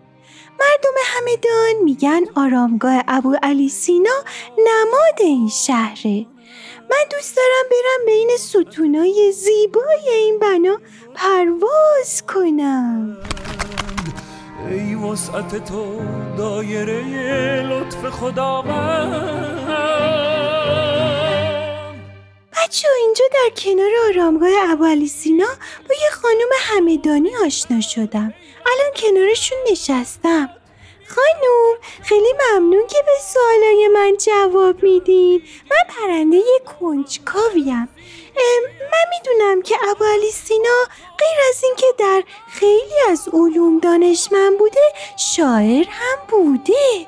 مردم 0.61 0.94
همدان 1.05 1.85
میگن 1.85 2.20
آرامگاه 2.35 3.03
ابو 3.09 3.37
علی 3.42 3.68
سینا 3.68 4.24
نماد 4.59 5.20
این 5.20 5.48
شهره. 5.48 6.26
من 6.90 7.05
دوست 7.11 7.37
دارم 7.37 7.68
برم 7.70 8.07
بین 8.07 8.31
ستونای 8.38 9.33
زیبای 9.33 10.09
این 10.09 10.38
بنا 10.38 10.79
پرواز 11.14 12.22
کنم. 12.29 13.16
ای 14.70 14.94
وسعت 14.94 15.64
تو 15.64 15.96
دایره 16.38 17.03
لطف 17.62 18.11
خداوند. 18.11 19.70
بچه 22.53 22.88
اینجا 23.00 23.24
در 23.33 23.50
کنار 23.57 23.90
آرامگاه 24.09 24.50
ابو 24.72 24.85
علی 24.85 25.09
سینا 25.09 25.48
با 25.88 25.94
یه 25.94 26.11
خانم 26.11 26.48
همدانی 26.61 27.37
آشنا 27.46 27.81
شدم. 27.81 28.35
الان 28.66 28.92
کنارشون 28.96 29.59
نشستم. 29.70 30.48
خانوم 31.14 31.77
خیلی 32.03 32.33
ممنون 32.33 32.87
که 32.87 32.99
به 33.07 33.12
سوالای 33.23 33.88
من 33.88 34.16
جواب 34.16 34.83
میدین. 34.83 35.42
من 35.70 35.94
پرنده 35.94 36.42
کنجکاویم. 36.81 37.88
من 38.92 39.05
می‌دونم 39.11 39.62
که 39.62 39.77
ابو 39.90 40.05
علی 40.05 40.31
سینا 40.31 40.85
غیر 41.18 41.38
از 41.49 41.64
اینکه 41.64 41.87
در 41.99 42.23
خیلی 42.49 43.01
از 43.11 43.29
علوم 43.33 43.79
دانشمند 43.79 44.59
بوده 44.59 44.92
شاعر 45.16 45.85
هم 45.88 46.18
بوده. 46.29 47.07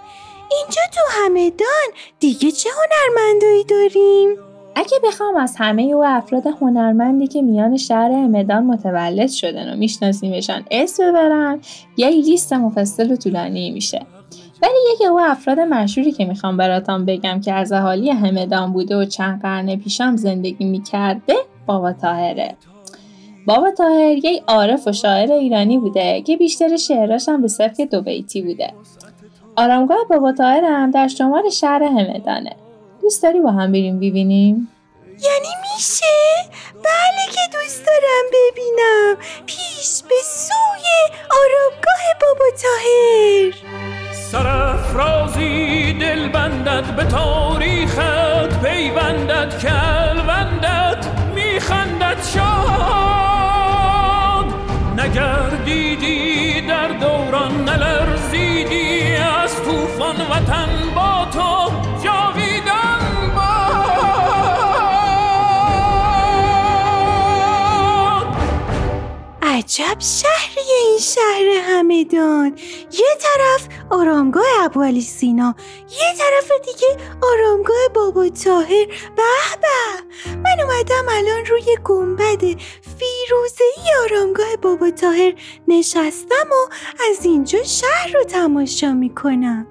اینجا 0.50 0.82
تو 0.94 1.00
همدان 1.10 1.88
دیگه 2.20 2.50
چه 2.52 2.70
هنرمندایی 2.70 3.64
داریم؟ 3.64 4.51
اگه 4.74 4.98
بخوام 5.04 5.36
از 5.36 5.54
همه 5.58 5.82
او 5.82 6.04
افراد 6.04 6.46
هنرمندی 6.60 7.26
که 7.26 7.42
میان 7.42 7.76
شهر 7.76 8.12
همدان 8.12 8.66
متولد 8.66 9.30
شدن 9.30 9.72
و 9.72 9.76
میشناسیمشان 9.76 10.64
اسم 10.70 11.10
ببرم 11.10 11.60
یه 11.96 12.08
لیست 12.08 12.52
مفصل 12.52 13.12
و 13.12 13.16
طولانی 13.16 13.70
میشه. 13.70 14.06
ولی 14.62 14.72
یکی 14.94 15.06
او 15.06 15.20
افراد 15.20 15.60
مشهوری 15.60 16.12
که 16.12 16.24
می‌خوام 16.24 16.56
براتان 16.56 17.04
بگم 17.04 17.40
که 17.40 17.52
از 17.52 17.72
اهالی 17.72 18.10
همدان 18.10 18.72
بوده 18.72 18.96
و 18.96 19.04
چند 19.04 19.42
قرن 19.42 19.76
پیشم 19.76 20.16
زندگی 20.16 20.64
می‌کرده 20.64 21.34
بابا 21.66 21.92
تاهره 21.92 22.56
بابا 23.46 23.70
تاهر 23.70 24.16
یک 24.16 24.42
عارف 24.46 24.88
و 24.88 24.92
شاعر 24.92 25.32
ایرانی 25.32 25.78
بوده 25.78 26.22
که 26.22 26.36
بیشتر 26.36 26.76
شعراش 26.76 27.28
هم 27.28 27.42
به 27.42 27.48
سبک 27.48 27.80
دو 27.80 28.00
بیتی 28.02 28.42
بوده. 28.42 28.72
آرامگاه 29.56 29.98
بابا 30.10 30.32
تاهر 30.32 30.64
هم 30.64 30.90
در 30.90 31.08
شمال 31.08 31.48
شهر 31.48 31.82
همدانه. 31.82 32.56
دوست 33.02 33.22
داری 33.22 33.40
با 33.40 33.52
هم 33.52 33.72
بریم 33.72 33.96
ببینیم؟ 33.96 34.68
یعنی 35.08 35.48
میشه؟ 35.62 36.04
بله 36.74 37.26
که 37.32 37.40
دوست 37.52 37.86
دارم 37.86 38.24
ببینم 38.32 39.16
پیش 39.46 40.02
به 40.08 40.14
سوی 40.24 40.86
آرامگاه 41.30 42.02
بابا 42.20 42.44
تاهر 42.62 43.54
سرافرازی 44.12 45.92
دل 45.92 46.28
بندد 46.28 46.96
به 46.96 47.04
تاریخت 47.04 48.62
پیوندد 48.64 49.58
کلوندد 49.58 51.06
میخندد 51.34 52.22
شاد 52.34 52.42
نگردیدی 55.00 56.60
در 56.60 56.88
دوران 56.88 57.64
نلرزیدی 57.64 59.16
از 59.16 59.56
طوفان 59.64 60.16
وطن 60.16 60.68
با 60.94 61.26
تو 61.32 61.81
عجب 69.52 69.96
شهریه 69.98 70.76
این 70.88 70.98
شهر 70.98 71.62
همدان. 71.70 72.58
یه 72.92 73.16
طرف 73.20 73.68
آرامگاه 73.90 74.44
ابوالی 74.64 75.00
سینا 75.00 75.54
یه 75.90 76.16
طرف 76.18 76.52
دیگه 76.64 76.96
آرامگاه 77.22 77.88
بابا 77.94 78.28
تاهر 78.28 78.86
به 78.86 79.22
به 79.60 80.34
من 80.34 80.64
اومدم 80.64 81.06
الان 81.08 81.46
روی 81.46 81.78
گنبد. 81.84 82.60
فیروزه 83.26 83.64
ای 83.76 83.94
آرامگاه 84.04 84.56
بابا 84.62 84.90
تاهر 84.90 85.32
نشستم 85.68 86.46
و 86.50 86.74
از 87.10 87.24
اینجا 87.24 87.62
شهر 87.62 88.12
رو 88.14 88.24
تماشا 88.24 88.92
می‌کنم. 88.92 89.66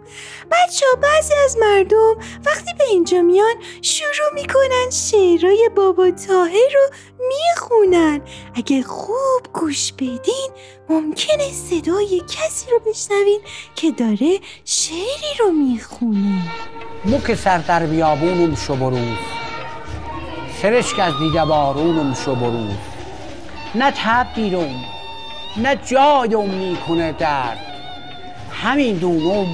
بچه 0.51 0.85
ها 0.85 1.01
بعضی 1.01 1.33
از 1.45 1.57
مردم 1.57 2.15
وقتی 2.45 2.73
به 2.77 2.83
اینجا 2.83 3.21
میان 3.21 3.55
شروع 3.81 4.33
می‌کنن 4.33 4.89
شعرهای 4.91 5.69
بابا 5.75 6.11
تاهر 6.11 6.69
رو 6.73 6.89
می‌خونن. 7.27 8.21
اگه 8.55 8.83
خوب 8.83 9.41
گوش 9.53 9.93
بدین 9.93 10.49
ممکنه 10.89 11.51
صدای 11.51 12.21
کسی 12.27 12.71
رو 12.71 12.79
بشنوین 12.79 13.41
که 13.75 13.91
داره 13.91 14.39
شعری 14.65 15.37
رو 15.39 15.51
می‌خونه. 15.51 16.51
مو 17.05 17.35
سر 17.35 17.57
در 17.57 17.85
بیابونم 17.85 18.55
شو 18.55 18.75
بروز. 18.75 19.17
سرشک 20.61 20.99
از 20.99 21.13
دیده 21.19 21.45
بارونم 21.45 22.13
شو 22.25 22.35
بروز. 22.35 22.90
نه 23.75 23.91
تب 23.91 24.27
بیرون 24.35 24.75
نه 25.57 25.75
جایم 25.75 26.49
می‌کنه 26.49 27.11
درد 27.11 27.59
همین 28.51 28.97
دونم 28.97 29.47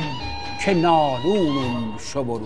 که 0.66 0.74
نالونم 0.74 1.98
شو 2.00 2.40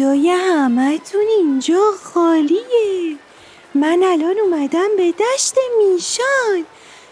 جای 0.00 0.30
همتون 0.30 1.26
اینجا 1.28 1.92
خالیه. 2.14 3.16
من 3.74 4.02
الان 4.02 4.38
اومدم 4.38 4.96
به 4.96 5.12
دشت 5.12 5.54
میشان. 5.78 6.66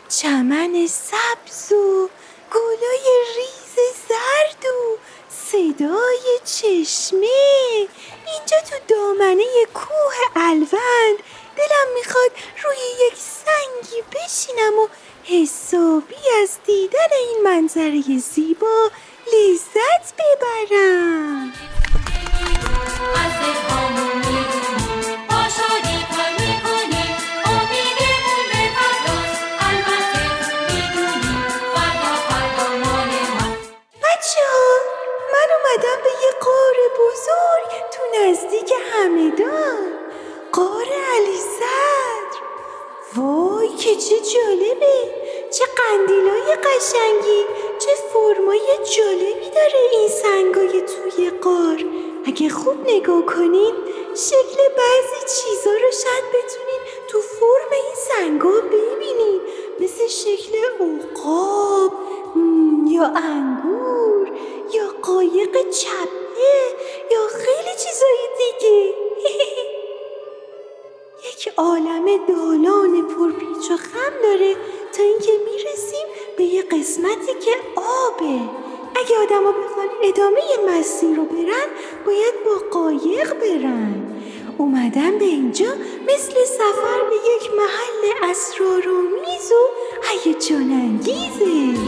چمن 0.09 0.87
سبز 0.87 1.72
و 1.72 2.09
گلای 2.53 3.07
ریز 3.37 3.74
زرد 4.09 4.64
و 4.64 4.96
صدای 5.31 6.38
چشمه. 6.44 7.29
اینجا 8.27 8.57
تو 8.70 8.77
دامنه 8.88 9.44
کوه 9.74 10.14
الوند 10.37 11.18
دلم 11.57 11.94
می‌خواد 11.94 12.31
روی 12.64 13.07
یک 13.07 13.14
سنگی 13.16 14.03
بشینم 14.03 14.79
و 14.79 14.88
حسابی 15.24 16.31
از 16.42 16.51
دیدن 16.66 17.12
این 17.18 17.42
منظره 17.44 18.18
زیبا 18.18 18.90
لذت 19.33 20.14
ببرم. 20.14 21.53
قشنگی. 46.79 47.44
چه 47.79 47.90
فرمای 48.12 48.61
جالبی 48.97 49.51
داره 49.51 49.81
این 49.92 50.09
سنگای 50.09 50.83
توی 50.83 51.31
قار. 51.31 51.85
اگه 52.26 52.48
خوب 52.48 52.76
نگاه 52.90 53.26
کنین 53.26 53.74
شکل 54.14 54.59
بعضی 54.76 55.20
چیزا 55.20 55.70
رو 55.70 55.90
شاید 56.02 56.24
بتونین 56.28 56.81
تو 57.09 57.20
فرم 57.20 57.70
این 57.72 57.94
سنگا 58.09 58.61
ببینین. 58.61 59.40
مثل 59.81 60.07
شکل 60.07 60.59
عقاب 60.59 61.92
یا 62.88 63.04
انگور 63.04 64.28
یا 64.72 64.88
قایق 65.02 65.70
چپه 65.70 66.59
یا 67.11 67.20
خیلی 67.28 67.76
چیزای 67.76 68.28
دیگه. 68.38 68.94
یک 71.28 71.52
عالم 71.57 72.26
دالان 72.26 73.02
پرپیچ 73.02 73.70
و 73.70 73.76
خم 73.76 74.22
داره 74.22 74.54
تا 74.92 75.02
اینکه 75.02 75.33
می‌رسیم 75.44 76.07
به 76.37 76.44
یه 76.44 76.62
قسمتی 76.62 77.35
که 77.40 77.50
آبه. 77.76 78.40
اگه 78.96 79.16
آدما 79.22 79.53
بخوان 79.53 79.88
ادامه 80.03 80.40
مسیر 80.68 81.16
رو 81.16 81.24
برن 81.24 81.68
باید 82.07 82.35
با 82.44 82.79
قایق 82.79 83.35
برن. 83.35 84.05
اومدم 84.59 85.18
به 85.18 85.24
اینجا 85.24 85.74
مثل 86.05 86.33
سفر 86.44 87.01
به 87.11 87.16
یک 87.16 87.51
محل 87.57 88.31
اسرارآمیز 88.31 89.53
و 89.53 89.64
هیجان 90.24 90.72
انگیزه 90.72 91.79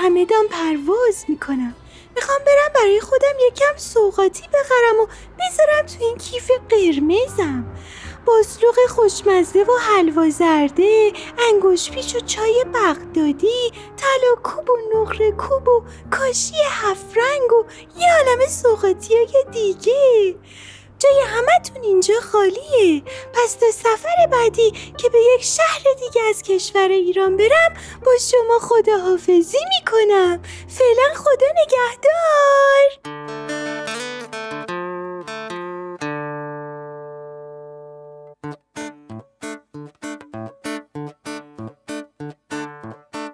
همدان 0.00 0.48
پرواز 0.50 1.24
می‌کنم. 1.28 1.74
می‌خوام 2.16 2.38
برم 2.46 2.72
برای 2.74 3.00
خودم 3.00 3.34
یکم 3.48 3.76
سوغاتی 3.76 4.42
بخرم 4.42 5.00
و 5.00 5.06
بذارم 5.38 5.86
تو 5.86 6.04
این 6.04 6.16
کیف 6.16 6.50
قرمزم. 6.68 7.64
باسلوق 8.26 8.74
خوشمزه 8.88 9.62
و 9.62 9.72
حلوا 9.80 10.30
زرده 10.30 11.12
انگوش 11.48 11.90
پیچ 11.90 12.16
و 12.16 12.20
چای 12.20 12.64
بغدادی 12.74 13.72
طلا 13.96 14.34
کوب 14.42 14.70
و 14.70 14.76
نقره 14.94 15.32
کوب 15.32 15.68
و 15.68 15.82
کاشی 16.10 16.54
هفت 16.70 17.16
رنگ 17.16 17.52
و 17.52 17.64
یه 17.98 18.06
عالم 18.14 18.46
سوغاتی 18.48 19.14
های 19.14 19.44
دیگه. 19.52 20.34
جای 21.00 21.20
همتون 21.26 21.82
اینجا 21.82 22.14
خالیه. 22.32 23.02
پس 23.34 23.54
تا 23.54 23.66
سفر 23.70 24.26
بعدی 24.32 24.70
که 24.70 25.08
به 25.08 25.18
یک 25.34 25.44
شهر 25.44 25.82
دیگه 25.98 26.22
از 26.28 26.42
کشور 26.42 26.88
ایران 26.88 27.36
برم 27.36 27.74
با 28.04 28.12
شما 28.30 28.58
خداحافظی 28.60 29.58
می‌کنم. 29.78 30.42
فعلا 30.68 31.14
خدا 31.14 31.46
نگهدار. 31.62 33.10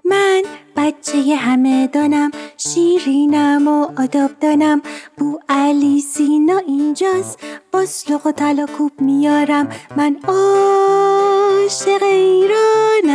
من 0.05 0.42
بچه 0.76 1.37
همه 1.37 1.87
دانم 1.87 2.31
شیرینم 2.57 3.68
و 3.68 4.02
آداب 4.02 4.31
دانم 4.40 4.83
بو 5.18 5.38
علی 5.48 6.00
سینا 6.00 6.59
اینجاست. 6.59 7.38
باسلوق 7.87 8.27
و 8.27 8.33
طلا 8.33 8.66
کوب 8.79 8.92
میارم. 9.01 9.68
من 9.96 10.16
عاشق 10.29 12.03
ایرانم. 12.03 13.14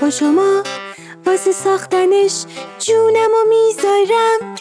با 0.00 0.10
شما 0.10 0.62
واسه 1.26 1.52
ساختنش 1.52 2.44
جونم 2.78 3.30
و 3.30 3.44
می‌ذارم. 3.48 4.54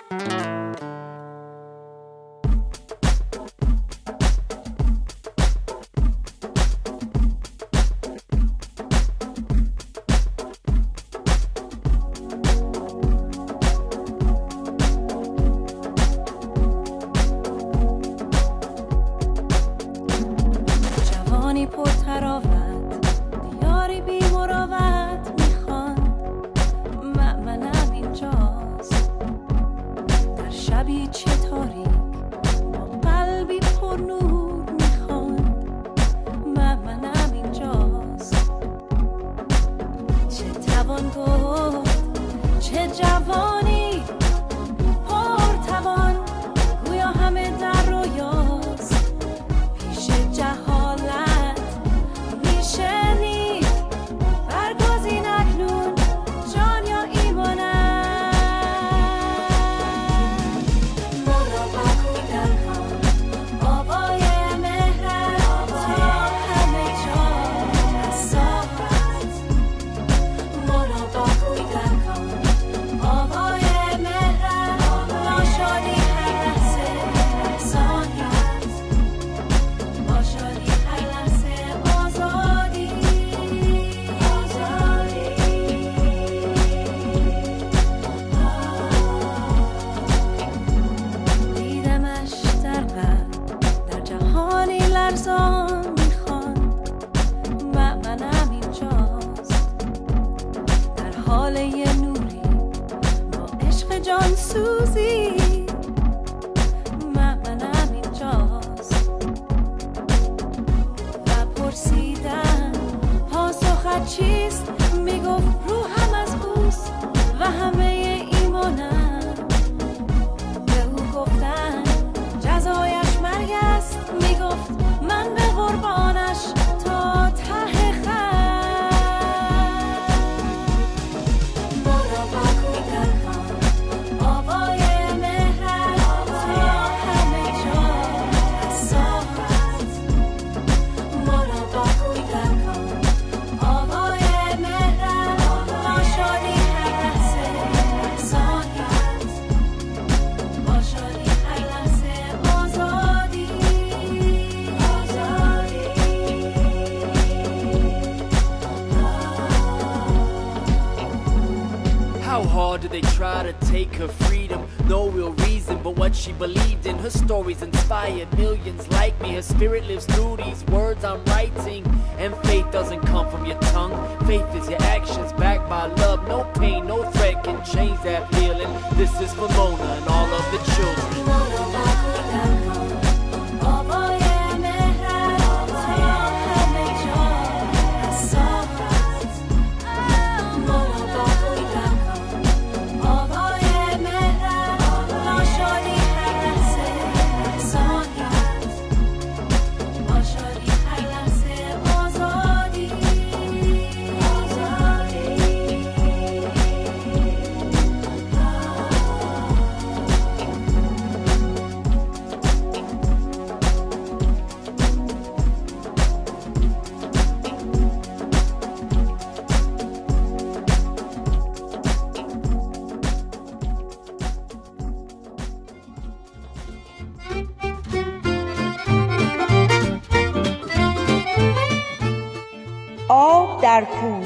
Take 163.73 163.95
her 163.95 164.07
freedom? 164.07 164.67
No 164.87 165.09
real 165.09 165.31
reason, 165.47 165.81
but 165.81 165.95
what 165.95 166.15
she 166.15 166.31
believed 166.33 166.85
in. 166.85 166.95
Her 166.99 167.09
stories 167.09 167.63
inspired 167.63 168.31
millions 168.37 168.87
like 168.91 169.19
me. 169.19 169.33
Her 169.33 169.41
spirit 169.41 169.85
lives 169.85 170.05
through 170.05 170.37
these 170.37 170.63
words 170.65 171.03
I'm 171.03 171.25
writing. 171.25 171.83
And 172.19 172.35
faith 172.45 172.71
doesn't 172.71 173.01
come 173.01 173.27
from 173.31 173.47
your 173.47 173.57
tongue. 173.73 173.95
Faith 174.27 174.45
is 174.53 174.69
your 174.69 174.81
actions 174.83 175.33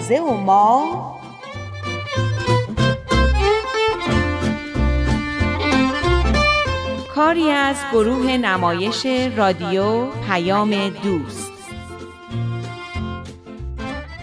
در 0.10 0.15
کوزه 0.15 0.22
و 0.22 0.38
ما 0.38 1.20
کاری 7.15 7.52
از 7.52 7.76
گروه 7.91 8.38
نمایش 8.38 9.06
رادیو 9.36 10.06
پیام 10.06 10.89
دوست. 10.89 11.52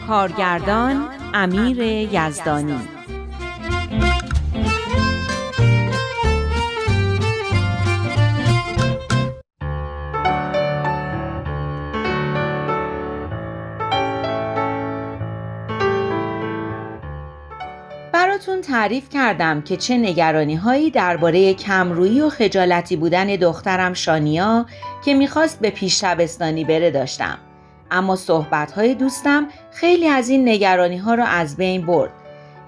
کارگردان 0.09 1.09
امیر 1.35 1.79
یزدانی. 2.13 2.94
تعریف 18.75 19.09
کردم 19.09 19.63
که 19.63 19.77
چه 19.77 19.97
نگرانی 19.97 20.55
هایی 20.55 20.91
درباره 20.91 21.55
کمرویی 21.55 22.21
و 22.21 22.29
خجالتی 22.29 22.97
بودن 22.97 23.27
دخترم 23.27 23.93
شانیا 23.93 24.67
که 25.05 25.15
می‌خواست 25.15 25.61
به 25.61 25.71
پیش 25.71 26.01
شبستانی 26.01 26.65
بره 26.65 26.91
داشتم. 26.91 27.39
اما 27.91 28.17
صحبت 28.17 28.73
های 28.73 28.95
دوستم 28.95 29.49
خیلی 29.73 30.09
از 30.09 30.29
این 30.29 30.49
نگرانی 30.49 30.97
ها 30.97 31.15
را 31.15 31.25
از 31.25 31.57
بین 31.57 31.87
برد. 31.87 32.11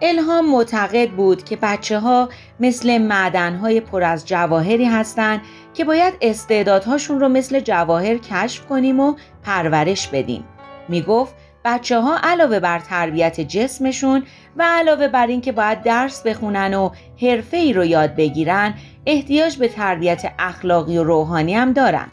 الهام 0.02 0.50
معتقد 0.50 1.10
بود 1.10 1.44
که 1.44 1.56
بچه 1.56 1.98
ها 1.98 2.28
مثل 2.60 2.98
معدن 2.98 3.56
های 3.56 3.80
پر 3.80 4.02
از 4.02 4.26
جواهری 4.26 4.84
هستند 4.84 5.40
که 5.74 5.84
باید 5.84 6.14
استعدادهاشون 6.20 7.20
رو 7.20 7.28
مثل 7.28 7.60
جواهر 7.60 8.16
کشف 8.16 8.66
کنیم 8.66 9.00
و 9.00 9.14
پرورش 9.42 10.08
بدیم. 10.08 10.44
می 10.88 11.02
گفت 11.02 11.34
بچه 11.66 12.00
ها 12.00 12.18
علاوه 12.22 12.60
بر 12.60 12.78
تربیت 12.78 13.40
جسمشون 13.40 14.22
و 14.56 14.64
علاوه 14.66 15.08
بر 15.08 15.26
اینکه 15.26 15.52
باید 15.52 15.82
درس 15.82 16.22
بخونن 16.22 16.74
و 16.74 16.90
حرفه 17.22 17.56
ای 17.56 17.72
رو 17.72 17.84
یاد 17.84 18.14
بگیرن 18.14 18.74
احتیاج 19.06 19.56
به 19.56 19.68
تربیت 19.68 20.32
اخلاقی 20.38 20.98
و 20.98 21.04
روحانی 21.04 21.54
هم 21.54 21.72
دارن. 21.72 22.06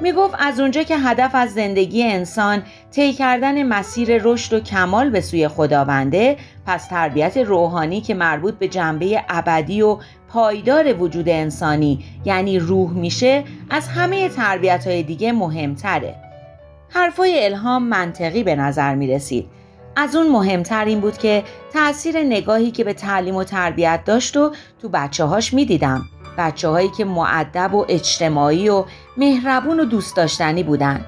می 0.00 0.12
گفت 0.12 0.34
از 0.38 0.60
اونجا 0.60 0.82
که 0.82 0.96
هدف 0.96 1.30
از 1.34 1.54
زندگی 1.54 2.04
انسان 2.04 2.62
طی 2.90 3.12
کردن 3.12 3.62
مسیر 3.62 4.22
رشد 4.22 4.52
و 4.52 4.60
کمال 4.60 5.10
به 5.10 5.20
سوی 5.20 5.48
خداونده 5.48 6.36
پس 6.66 6.88
تربیت 6.88 7.36
روحانی 7.36 8.00
که 8.00 8.14
مربوط 8.14 8.54
به 8.54 8.68
جنبه 8.68 9.24
ابدی 9.28 9.82
و 9.82 9.98
پایدار 10.28 11.02
وجود 11.02 11.28
انسانی 11.28 12.04
یعنی 12.24 12.58
روح 12.58 12.90
میشه 12.90 13.44
از 13.70 13.88
همه 13.88 14.28
تربیت 14.28 14.86
های 14.86 15.02
دیگه 15.02 15.32
مهمتره 15.32 16.25
حرفای 16.96 17.44
الهام 17.44 17.82
منطقی 17.82 18.42
به 18.42 18.56
نظر 18.56 18.94
می 18.94 19.06
رسید 19.06 19.46
از 19.96 20.16
اون 20.16 20.30
مهمتر 20.30 20.84
این 20.84 21.00
بود 21.00 21.18
که 21.18 21.44
تأثیر 21.72 22.18
نگاهی 22.18 22.70
که 22.70 22.84
به 22.84 22.92
تعلیم 22.92 23.34
و 23.34 23.44
تربیت 23.44 24.00
داشت 24.04 24.36
و 24.36 24.52
تو 24.82 24.88
بچه 24.88 25.24
هاش 25.24 25.54
می 25.54 25.64
دیدم. 25.64 26.04
بچه 26.38 26.68
هایی 26.68 26.88
که 26.88 27.04
معدب 27.04 27.74
و 27.74 27.84
اجتماعی 27.88 28.68
و 28.68 28.84
مهربون 29.16 29.80
و 29.80 29.84
دوست 29.84 30.16
داشتنی 30.16 30.62
بودن. 30.62 31.04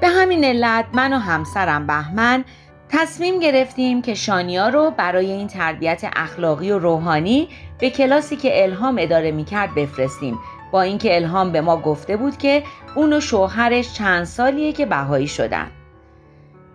به 0.00 0.08
همین 0.08 0.44
علت 0.44 0.84
من 0.92 1.12
و 1.12 1.18
همسرم 1.18 1.86
بهمن 1.86 2.44
تصمیم 2.88 3.38
گرفتیم 3.38 4.02
که 4.02 4.14
شانیا 4.14 4.68
رو 4.68 4.90
برای 4.90 5.30
این 5.30 5.46
تربیت 5.46 6.04
اخلاقی 6.16 6.70
و 6.70 6.78
روحانی 6.78 7.48
به 7.78 7.90
کلاسی 7.90 8.36
که 8.36 8.62
الهام 8.62 8.96
اداره 9.00 9.30
می‌کرد 9.30 9.74
بفرستیم 9.74 10.38
با 10.72 10.82
اینکه 10.82 11.16
الهام 11.16 11.52
به 11.52 11.60
ما 11.60 11.76
گفته 11.76 12.16
بود 12.16 12.36
که 12.36 12.62
اون 12.94 13.12
و 13.12 13.20
شوهرش 13.20 13.94
چند 13.94 14.24
سالیه 14.24 14.72
که 14.72 14.86
بهایی 14.86 15.28
شدن 15.28 15.70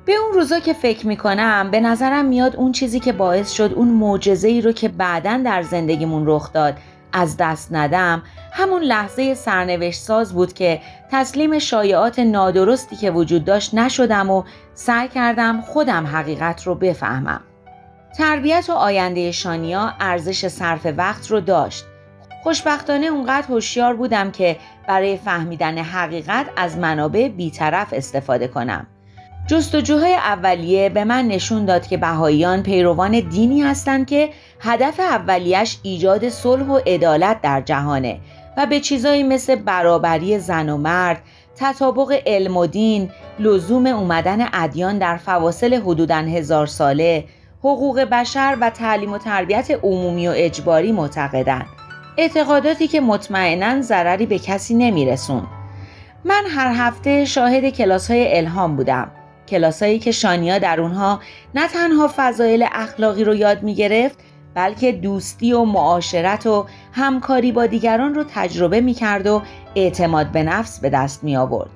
به 0.05 0.13
اون 0.15 0.33
روزا 0.33 0.59
که 0.59 0.73
فکر 0.73 1.07
می‌کنم 1.07 1.71
به 1.71 1.79
نظرم 1.79 2.25
میاد 2.25 2.55
اون 2.55 2.71
چیزی 2.71 2.99
که 2.99 3.13
باعث 3.13 3.51
شد 3.51 3.73
اون 3.75 3.87
معجزه 3.87 4.47
ای 4.47 4.61
رو 4.61 4.71
که 4.71 4.87
بعدا 4.87 5.41
در 5.45 5.61
زندگیمون 5.61 6.23
رخ 6.27 6.53
داد 6.53 6.77
از 7.13 7.37
دست 7.37 7.67
ندم 7.71 8.23
همون 8.51 8.81
لحظه 8.81 9.33
سرنوشت 9.33 10.01
ساز 10.01 10.33
بود 10.33 10.53
که 10.53 10.81
تسلیم 11.11 11.59
شایعات 11.59 12.19
نادرستی 12.19 12.95
که 12.95 13.11
وجود 13.11 13.45
داشت 13.45 13.73
نشدم 13.73 14.29
و 14.29 14.43
سعی 14.73 15.07
کردم 15.07 15.61
خودم 15.61 16.07
حقیقت 16.07 16.63
رو 16.63 16.75
بفهمم. 16.75 17.41
تربیت 18.17 18.65
و 18.69 18.73
آینده 18.73 19.31
شانیا 19.31 19.93
ارزش 19.99 20.47
صرف 20.47 20.87
وقت 20.97 21.31
رو 21.31 21.39
داشت. 21.39 21.85
خوشبختانه 22.43 23.05
اونقدر 23.05 23.47
هوشیار 23.47 23.95
بودم 23.95 24.31
که 24.31 24.57
برای 24.87 25.17
فهمیدن 25.17 25.77
حقیقت 25.77 26.45
از 26.57 26.77
منابع 26.77 27.27
بیطرف 27.27 27.93
استفاده 27.93 28.47
کنم. 28.47 28.87
جستجوهای 29.47 30.15
اولیه 30.15 30.89
به 30.89 31.03
من 31.03 31.27
نشون 31.27 31.65
داد 31.65 31.87
که 31.87 31.97
بهاییان 31.97 32.63
پیروان 32.63 33.19
دینی 33.19 33.61
هستند 33.61 34.07
که 34.07 34.29
هدف 34.59 34.99
اولیش 34.99 35.77
ایجاد 35.83 36.29
صلح 36.29 36.65
و 36.65 36.79
عدالت 36.87 37.41
در 37.41 37.61
جهانه 37.61 38.19
و 38.57 38.65
به 38.65 38.79
چیزایی 38.79 39.23
مثل 39.23 39.55
برابری 39.55 40.39
زن 40.39 40.69
و 40.69 40.77
مرد، 40.77 41.21
تطابق 41.55 42.21
علم 42.25 42.57
و 42.57 42.65
دین، 42.65 43.09
لزوم 43.39 43.87
اومدن 43.87 44.47
ادیان 44.53 44.97
در 44.97 45.17
فواصل 45.17 45.73
حدوداً 45.73 46.17
هزار 46.17 46.67
ساله، 46.67 47.25
حقوق 47.59 47.99
بشر 47.99 48.57
و 48.61 48.69
تعلیم 48.69 49.13
و 49.13 49.17
تربیت 49.17 49.71
عمومی 49.83 50.27
و 50.27 50.33
اجباری 50.35 50.91
معتقدند. 50.91 51.76
اعتقاداتی 52.17 52.87
که 52.87 53.01
مطمئنا 53.01 53.81
ضرری 53.81 54.25
به 54.25 54.39
کسی 54.39 54.73
نمیرسون. 54.73 55.47
من 56.25 56.43
هر 56.49 56.73
هفته 56.75 57.25
شاهد 57.25 57.69
کلاس 57.69 58.11
های 58.11 58.37
الهام 58.37 58.75
بودم. 58.75 59.11
کلاسایی 59.47 59.99
که 59.99 60.11
شانیا 60.11 60.57
در 60.59 60.81
اونها 60.81 61.19
نه 61.55 61.67
تنها 61.67 62.11
فضایل 62.15 62.65
اخلاقی 62.71 63.23
رو 63.23 63.35
یاد 63.35 63.63
می 63.63 63.75
گرفت 63.75 64.19
بلکه 64.53 64.91
دوستی 64.91 65.53
و 65.53 65.63
معاشرت 65.63 66.45
و 66.45 66.65
همکاری 66.91 67.51
با 67.51 67.65
دیگران 67.65 68.15
رو 68.15 68.23
تجربه 68.23 68.81
می 68.81 68.93
کرد 68.93 69.27
و 69.27 69.41
اعتماد 69.75 70.31
به 70.31 70.43
نفس 70.43 70.79
به 70.79 70.89
دست 70.89 71.23
می 71.23 71.37
آورد. 71.37 71.69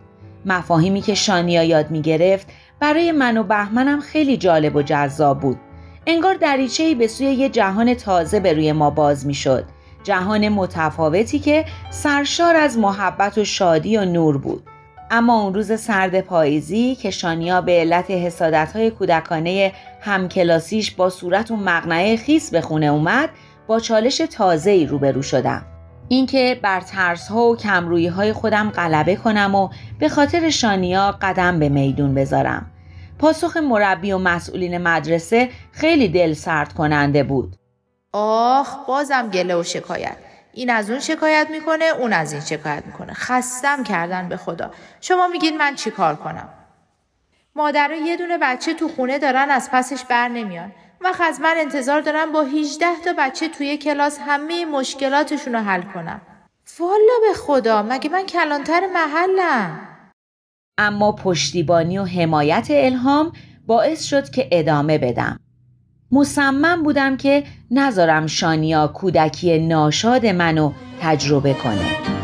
مفاهیمی 0.45 1.01
که 1.01 1.15
شانیا 1.15 1.63
یاد 1.63 1.91
می 1.91 2.01
گرفت 2.01 2.47
برای 2.79 3.11
من 3.11 3.37
و 3.37 3.43
بهمنم 3.43 3.99
خیلی 3.99 4.37
جالب 4.37 4.75
و 4.75 4.81
جذاب 4.81 5.39
بود. 5.39 5.59
انگار 6.07 6.33
دریچه‌ای 6.33 6.95
به 6.95 7.07
سوی 7.07 7.27
یه 7.27 7.49
جهان 7.49 7.93
تازه 7.93 8.39
به 8.39 8.53
روی 8.53 8.71
ما 8.71 8.89
باز 8.89 9.25
می 9.25 9.33
شد. 9.33 9.65
جهان 10.03 10.49
متفاوتی 10.49 11.39
که 11.39 11.65
سرشار 11.89 12.55
از 12.55 12.77
محبت 12.77 13.37
و 13.37 13.45
شادی 13.45 13.97
و 13.97 14.05
نور 14.05 14.37
بود. 14.37 14.63
اما 15.11 15.41
اون 15.41 15.53
روز 15.53 15.79
سرد 15.79 16.21
پاییزی 16.21 16.95
که 16.95 17.11
شانیا 17.11 17.61
به 17.61 17.71
علت 17.71 18.11
حسادتهای 18.11 18.91
کودکانه 18.91 19.71
همکلاسیش 20.01 20.91
با 20.91 21.09
صورت 21.09 21.51
و 21.51 21.55
مقنعه 21.55 22.17
خیس 22.17 22.51
به 22.51 22.61
خونه 22.61 22.85
اومد 22.85 23.29
با 23.67 23.79
چالش 23.79 24.17
تازه‌ای 24.17 24.85
روبرو 24.85 25.21
شدم. 25.21 25.65
اینکه 26.07 26.59
بر 26.61 26.81
ترس 26.81 27.27
ها 27.27 27.49
و 27.49 27.57
کمرویی 27.57 28.07
های 28.07 28.33
خودم 28.33 28.69
غلبه 28.69 29.15
کنم 29.15 29.55
و 29.55 29.69
به 29.99 30.09
خاطر 30.09 30.49
شانیا 30.49 31.17
قدم 31.21 31.59
به 31.59 31.69
میدون 31.69 32.15
بذارم. 32.15 32.71
پاسخ 33.19 33.57
مربی 33.57 34.11
و 34.11 34.17
مسئولین 34.17 34.77
مدرسه 34.77 35.49
خیلی 35.71 36.07
دل 36.07 36.33
سرد 36.33 36.73
کننده 36.73 37.23
بود. 37.23 37.55
آخ 38.13 38.85
بازم 38.87 39.29
گله 39.29 39.55
و 39.55 39.63
شکایت. 39.63 40.17
این 40.53 40.69
از 40.69 40.89
اون 40.89 40.99
شکایت 40.99 41.47
می‌کنه 41.51 41.85
اون 41.85 42.13
از 42.13 42.33
این 42.33 42.41
شکایت 42.41 42.85
می‌کنه. 42.85 43.13
خستم 43.13 43.83
کردن 43.83 44.29
به 44.29 44.37
خدا. 44.37 44.71
شما 45.01 45.27
میگید 45.27 45.53
من 45.53 45.75
چی 45.75 45.91
کار 45.91 46.15
کنم؟ 46.15 46.49
مادرها 47.55 47.95
یه 47.95 48.17
دونه 48.17 48.37
بچه 48.37 48.73
تو 48.73 48.87
خونه 48.87 49.19
دارن 49.19 49.51
از 49.51 49.69
پسش 49.71 50.03
بر 50.03 50.27
نمیان. 50.27 50.71
وقت 51.01 51.21
از 51.21 51.39
من 51.41 51.53
انتظار 51.57 52.01
دارم 52.01 52.31
با 52.31 52.41
18 52.43 52.85
تا 53.05 53.13
بچه 53.17 53.49
توی 53.49 53.77
کلاس 53.77 54.19
همه 54.19 54.65
مشکلاتشون 54.65 55.55
رو 55.55 55.59
حل 55.59 55.81
کنم. 55.81 56.21
والا 56.79 57.13
به 57.27 57.33
خدا 57.33 57.83
مگه 57.83 58.09
من 58.09 58.25
کلانتر 58.25 58.87
محلم؟ 58.93 59.87
اما 60.77 61.11
پشتیبانی 61.11 61.97
و 61.97 62.05
حمایت 62.05 62.67
الهام 62.69 63.31
باعث 63.67 64.03
شد 64.03 64.29
که 64.29 64.49
ادامه 64.51 64.97
بدم. 64.97 65.39
مصمم 66.11 66.83
بودم 66.83 67.17
که 67.17 67.43
نذارم 67.71 68.27
شانیا 68.27 68.87
کودکی 68.87 69.59
ناشاد 69.59 70.25
منو 70.25 70.71
تجربه 71.01 71.53
کنه. 71.53 72.20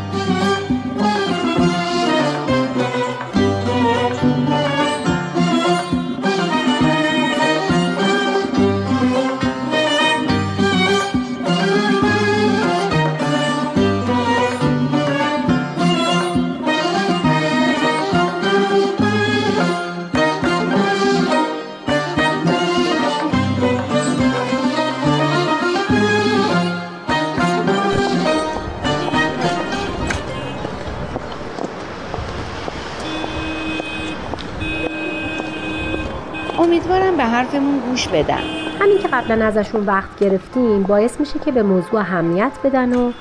حرفمون 37.38 37.78
گوش 37.78 38.08
بدن. 38.08 38.40
همین 38.80 38.98
که 38.98 39.08
قبلا 39.08 39.46
ازشون 39.46 39.86
وقت 39.86 40.18
گرفتیم 40.20 40.82
باعث 40.82 41.20
میشه 41.20 41.38
که 41.38 41.52
به 41.52 41.62
موضوع 41.62 42.00
اهمیت 42.00 42.52
بدن 42.64 42.94
و 42.94 43.12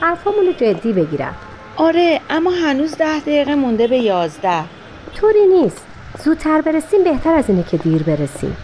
حرفامون 0.00 0.46
رو 0.46 0.52
جدی 0.52 0.92
بگیرن. 0.92 1.32
آره 1.76 2.20
اما 2.30 2.50
هنوز 2.50 2.96
ده 2.96 3.20
دقیقه 3.20 3.54
مونده 3.54 3.86
به 3.86 3.98
یازده. 3.98 4.62
طوری 5.16 5.46
نیست. 5.46 5.86
زودتر 6.24 6.60
برسیم 6.60 7.04
بهتر 7.04 7.34
از 7.34 7.50
اینه 7.50 7.62
که 7.62 7.76
دیر 7.76 8.02
برسیم. 8.02 8.56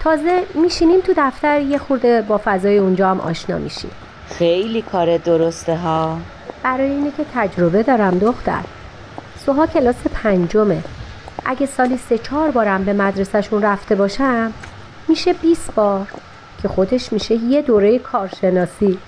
تازه 0.00 0.42
میشینیم 0.54 1.00
تو 1.00 1.12
دفتر 1.16 1.60
یه 1.60 1.78
خورده 1.78 2.22
با 2.22 2.40
فضای 2.44 2.78
اونجا 2.78 3.10
هم 3.10 3.20
آشنا 3.20 3.58
میشیم. 3.58 3.90
خیلی 4.28 4.82
کار 4.82 5.16
درسته 5.16 5.76
ها. 5.76 6.18
برای 6.62 6.90
اینه 6.90 7.12
که 7.16 7.24
تجربه 7.34 7.82
دارم 7.82 8.18
دختر. 8.18 8.62
سوها 9.46 9.66
کلاس 9.66 9.96
پنجمه. 10.22 10.82
اگه 11.44 11.66
سالی 11.66 11.98
سه 12.08 12.18
چهار 12.18 12.50
بارم 12.50 12.84
به 12.84 12.92
مدرسهشون 12.92 13.62
رفته 13.62 13.94
باشم 13.94 14.52
میشه 15.08 15.32
20 15.32 15.74
بار 15.74 16.06
که 16.62 16.68
خودش 16.68 17.12
میشه 17.12 17.34
یه 17.34 17.62
دوره 17.62 17.98
کارشناسی. 17.98 18.98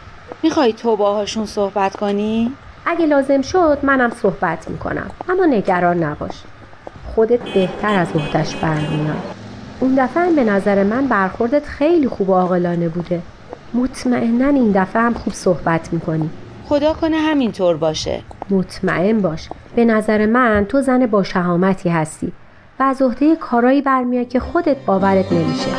می‌خوای 0.43 0.73
تو 0.73 0.97
باهاشون 0.97 1.47
صحبت 1.47 1.97
کنی؟ 1.97 2.53
اگه 2.87 3.07
لازم 3.07 3.43
شد 3.43 3.79
منم 3.83 4.11
صحبت 4.11 4.71
می‌کنم 4.71 5.11
اما 5.29 5.45
نگران 5.45 6.03
نباش. 6.03 6.43
خودت 7.15 7.41
بهتر 7.41 7.95
از 7.99 8.09
عهدش 8.15 8.57
برمیاد. 8.57 9.23
اون 9.81 9.95
دفعه 9.95 10.23
هم 10.23 10.35
به 10.35 10.45
نظر 10.45 10.85
من 10.85 11.07
برخوردت 11.07 11.67
خیلی 11.67 12.09
خوب 12.09 12.29
و 12.29 12.35
عاقلانه 12.35 12.89
بوده. 12.89 13.23
مطمئنا 13.75 14.49
این 14.49 14.73
دفعه 14.73 15.03
هم 15.03 15.15
خوب 15.15 15.33
صحبت 15.33 15.93
می‌کنی. 15.93 16.31
خدا 16.69 16.93
کنه 16.93 17.17
همینطور 17.17 17.77
باشه. 17.77 18.23
مطمئن 18.51 19.21
باش. 19.21 19.49
به 19.77 19.85
نظر 19.85 20.27
من 20.27 20.67
تو 20.69 20.81
زن 20.81 21.07
با 21.07 21.23
شهامتی 21.23 21.89
هستی 21.89 22.33
و 22.81 22.83
از 22.83 23.03
عهده 23.03 23.37
کارایی 23.37 23.83
برمیاد 23.83 24.29
که 24.29 24.41
خودت 24.41 24.77
باورت 24.87 25.33
نمیشه. 25.33 25.71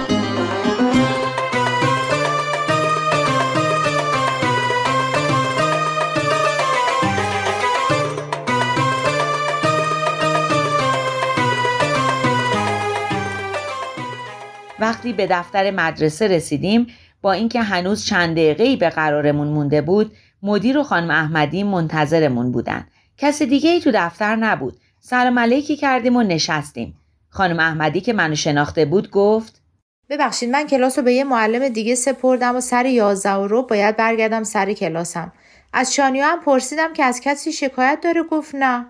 وقتی 14.80 15.13
به 15.13 15.28
دفتر 15.28 15.71
مدرسه 15.71 16.28
رسیدیم 16.28 16.88
با 17.21 17.32
اینکه 17.32 17.62
هنوز 17.62 18.06
چند 18.06 18.36
دقیقه‌ای 18.36 18.76
به 18.76 18.89
قرارمون 18.89 19.48
مونده 19.48 19.82
بود 19.82 20.12
مدیر 20.45 20.77
و 20.77 20.84
خانم 20.84 21.10
احمدی 21.10 21.63
منتظرمون 21.63 22.51
بودن. 22.51 22.88
کس 23.17 23.41
دیگه 23.41 23.69
ای 23.69 23.79
تو 23.79 23.91
دفتر 23.93 24.35
نبود. 24.35 24.77
سلام 25.00 25.39
علیکی 25.39 25.75
کردیم 25.75 26.15
و 26.15 26.23
نشستیم. 26.23 26.96
خانم 27.29 27.60
احمدی 27.60 28.02
که 28.02 28.13
منو 28.13 28.35
شناخته 28.35 28.85
بود 28.85 29.12
گفت 29.12 29.62
ببخشید 30.10 30.50
من 30.50 30.67
کلاس 30.67 30.98
رو 30.98 31.04
به 31.04 31.13
یه 31.13 31.23
معلم 31.23 31.69
دیگه 31.69 31.96
سپردم 31.96 32.56
و 32.56 32.62
سر 32.62 32.85
یازده 32.85 33.33
و 33.33 33.48
رو 33.48 33.63
باید 33.63 33.98
برگردم 33.98 34.43
سر 34.43 34.73
کلاسم. 34.73 35.31
از 35.73 35.93
شانیا 35.93 36.27
هم 36.27 36.41
پرسیدم 36.41 36.93
که 36.93 37.04
از 37.04 37.21
کسی 37.21 37.52
شکایت 37.52 38.00
داره؟ 38.04 38.23
گفت 38.23 38.56
نه. 38.56 38.85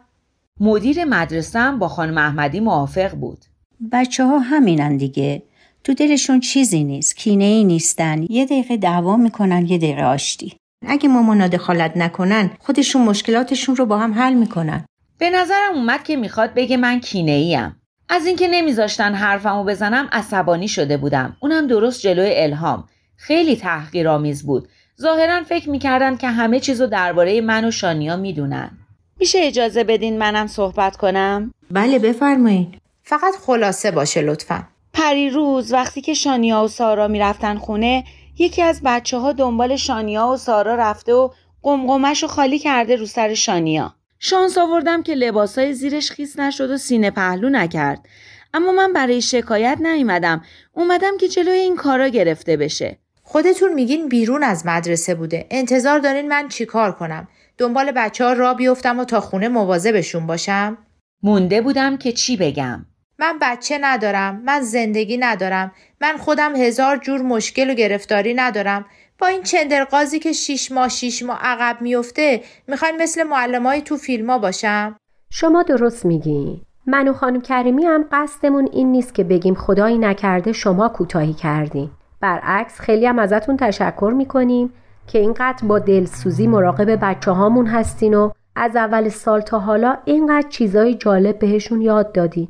مدیر 0.60 1.06
مدرسه 1.06 1.60
هم 1.60 1.80
با 1.80 1.88
خانم 1.88 2.18
احمدی 2.18 2.60
موافق 2.60 3.12
بود. 3.12 3.46
بچه 3.92 4.26
ها 4.26 4.40
همینن 4.40 4.98
دیگه. 4.98 5.44
تو 5.84 5.94
دلشون 5.94 6.40
چیزی 6.40 6.84
نیست. 6.84 7.16
کینه 7.16 7.46
ای 7.46 7.64
نیستن. 7.64 8.26
یه 8.30 8.46
دقیقه 8.46 8.78
دعوا 8.78 9.18
می‌کنن 9.18 9.66
یه 9.66 9.78
دقیقه 9.78 10.04
آشتی. 10.04 10.58
اگه 10.88 11.10
مامانا 11.10 11.48
دخالت 11.48 11.98
نکنن 11.98 12.52
خودشون 12.60 13.02
مشکلاتشون 13.02 13.76
رو 13.76 13.86
با 13.86 13.98
هم 13.98 14.14
حل 14.14 14.34
می‌کنن 14.34 14.86
به 15.18 15.30
نظرم 15.30 15.74
اومد 15.74 16.04
که 16.04 16.16
می‌خواد 16.16 16.54
بگه 16.54 16.78
من 16.78 17.00
کینه 17.00 17.32
ایم. 17.32 17.82
از 18.10 18.26
اینکه 18.26 18.48
نمیذاشتن 18.48 19.14
حرفمو 19.14 19.64
بزنم 19.64 20.10
عصبانی 20.12 20.68
شده 20.68 20.98
بودم. 20.98 21.38
اونم 21.40 21.68
درست 21.68 22.02
جلوی 22.02 22.32
الهام. 22.36 22.84
خیلی 23.18 23.56
تحقیرآمیز 23.56 24.46
بود. 24.46 24.68
ظاهرا 25.02 25.44
فکر 25.44 25.70
می‌کردن 25.70 26.18
که 26.18 26.28
همه 26.28 26.60
چیزو 26.60 26.88
درباره 26.88 27.42
من 27.42 27.66
و 27.66 27.72
شانیا 27.72 28.16
می‌دونن. 28.16 28.72
میشه 29.20 29.40
اجازه 29.42 29.84
بدین 29.84 30.18
منم 30.18 30.48
صحبت 30.48 30.96
کنم؟ 30.96 31.54
بله 31.72 32.00
بفرمایید 32.00 32.78
فقط 33.04 33.34
خلاصه 33.46 33.92
باشه 33.92 34.22
لطفا 34.22 34.64
پریروز 34.94 35.74
وقتی 35.74 36.02
که 36.02 36.14
شانیا 36.14 36.64
و 36.64 36.68
سارا 36.68 37.08
می‌رفتن 37.08 37.58
خونه 37.58 38.04
یکی 38.38 38.62
از 38.62 38.82
بچه 38.86 39.18
ها 39.18 39.32
دنبال 39.32 39.76
شانیا 39.76 40.28
و 40.28 40.38
سارا 40.38 40.76
رفته 40.76 41.14
و 41.14 41.30
قمقمش 41.64 42.24
رو 42.24 42.30
خالی 42.30 42.60
کرده 42.60 42.96
رو 42.96 43.06
سر 43.06 43.34
شانیا. 43.34 43.96
شانس 44.20 44.58
آوردم 44.58 45.04
که 45.04 45.16
لباسای 45.16 45.74
زیرش 45.74 46.12
خیس 46.12 46.40
نشد 46.40 46.72
و 46.72 46.78
سینه 46.78 47.12
پهلو 47.12 47.50
نکرد. 47.50 48.06
اما 48.54 48.72
من 48.72 48.94
برای 48.94 49.22
شکایت 49.22 49.78
نیومدم. 49.82 50.44
اومدم 50.74 51.18
که 51.18 51.28
جلوی 51.28 51.58
این 51.58 51.76
کارا 51.76 52.08
گرفته 52.08 52.58
بشه. 52.58 52.98
خودتون 53.24 53.74
میگین 53.74 54.10
بیرون 54.10 54.44
از 54.44 54.66
مدرسه 54.66 55.16
بوده 55.16 55.48
انتظار 55.52 56.00
دارین 56.00 56.28
من 56.28 56.48
چیکار 56.48 56.92
کنم 56.92 57.28
دنبال 57.58 57.92
بچه 57.92 58.26
ها 58.26 58.34
را 58.34 58.54
بیفتم 58.54 59.00
و 59.00 59.06
تا 59.06 59.22
خونه 59.22 59.48
مواظبشون 59.48 60.28
باشم 60.28 60.78
مونده 61.24 61.62
بودم 61.62 61.98
که 61.98 62.12
چی 62.12 62.38
بگم. 62.38 62.86
من 63.20 63.38
بچه 63.42 63.78
ندارم 63.82 64.42
من 64.46 64.62
زندگی 64.62 65.18
ندارم 65.18 65.72
من 66.02 66.18
خودم 66.18 66.56
هزار 66.56 66.98
جور 66.98 67.22
مشکل 67.22 67.70
و 67.70 67.74
گرفتاری 67.74 68.34
ندارم. 68.34 68.86
با 69.20 69.28
این 69.28 69.44
چندرقازی 69.44 70.20
که 70.20 70.32
شیش 70.32 70.72
ماه 70.72 70.90
شیش 70.90 71.24
ماه 71.24 71.40
عقب 71.42 71.82
میفته 71.82 72.42
می‌خواین 72.68 73.02
مثل 73.02 73.24
معلمای 73.24 73.82
تو 73.82 73.98
فیلما 73.98 74.38
باشم؟ 74.38 74.96
شما 75.30 75.64
درست 75.64 76.06
میگین. 76.06 76.62
من 76.88 77.08
و 77.08 77.14
خانم 77.14 77.42
کریمی 77.42 77.86
هم 77.86 78.06
قصدمون 78.12 78.70
این 78.74 78.92
نیست 78.92 79.14
که 79.14 79.24
بگیم 79.24 79.56
خدایی 79.56 79.98
نکرده 79.98 80.52
شما 80.52 80.90
کوتاهی 80.90 81.34
کردین. 81.34 81.90
برعکس 82.22 82.80
خیلی 82.80 83.06
هم 83.06 83.20
ازتون 83.20 83.58
تشکر 83.58 84.14
می‌کنیم 84.18 84.74
که 85.08 85.20
اینقدر 85.20 85.68
با 85.68 85.80
دلسوزی 85.80 86.48
مراقب 86.48 86.98
بچه 87.02 87.32
هامون 87.32 87.68
هستین 87.68 88.14
و 88.14 88.32
از 88.56 88.76
اول 88.76 89.10
سال 89.10 89.42
تا 89.42 89.60
حالا 89.60 89.98
اینقدر 90.06 90.50
چیزای 90.50 90.96
جالب 90.96 91.40
بهشون 91.40 91.82
یاد 91.82 92.12
دادین. 92.12 92.48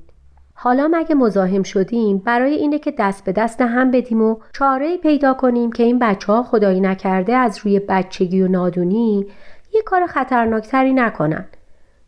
حالا 0.65 0.87
مگه 0.87 1.15
مزاحم 1.15 1.63
شدیم 1.63 2.17
برای 2.17 2.53
اینه 2.53 2.79
که 2.79 2.91
دست 2.91 3.23
به 3.23 3.31
دست 3.31 3.61
هم 3.61 3.91
بدیم 3.91 4.21
و 4.21 4.39
چاره 4.53 4.97
پیدا 4.97 5.33
کنیم 5.33 5.71
که 5.71 5.83
این 5.83 5.99
بچه 5.99 6.33
ها 6.33 6.43
خدایی 6.43 6.79
نکرده 6.79 7.35
از 7.35 7.59
روی 7.63 7.79
بچگی 7.79 8.41
و 8.41 8.47
نادونی 8.47 9.25
یه 9.73 9.81
کار 9.81 10.07
خطرناکتری 10.07 10.93
نکنن. 10.93 11.45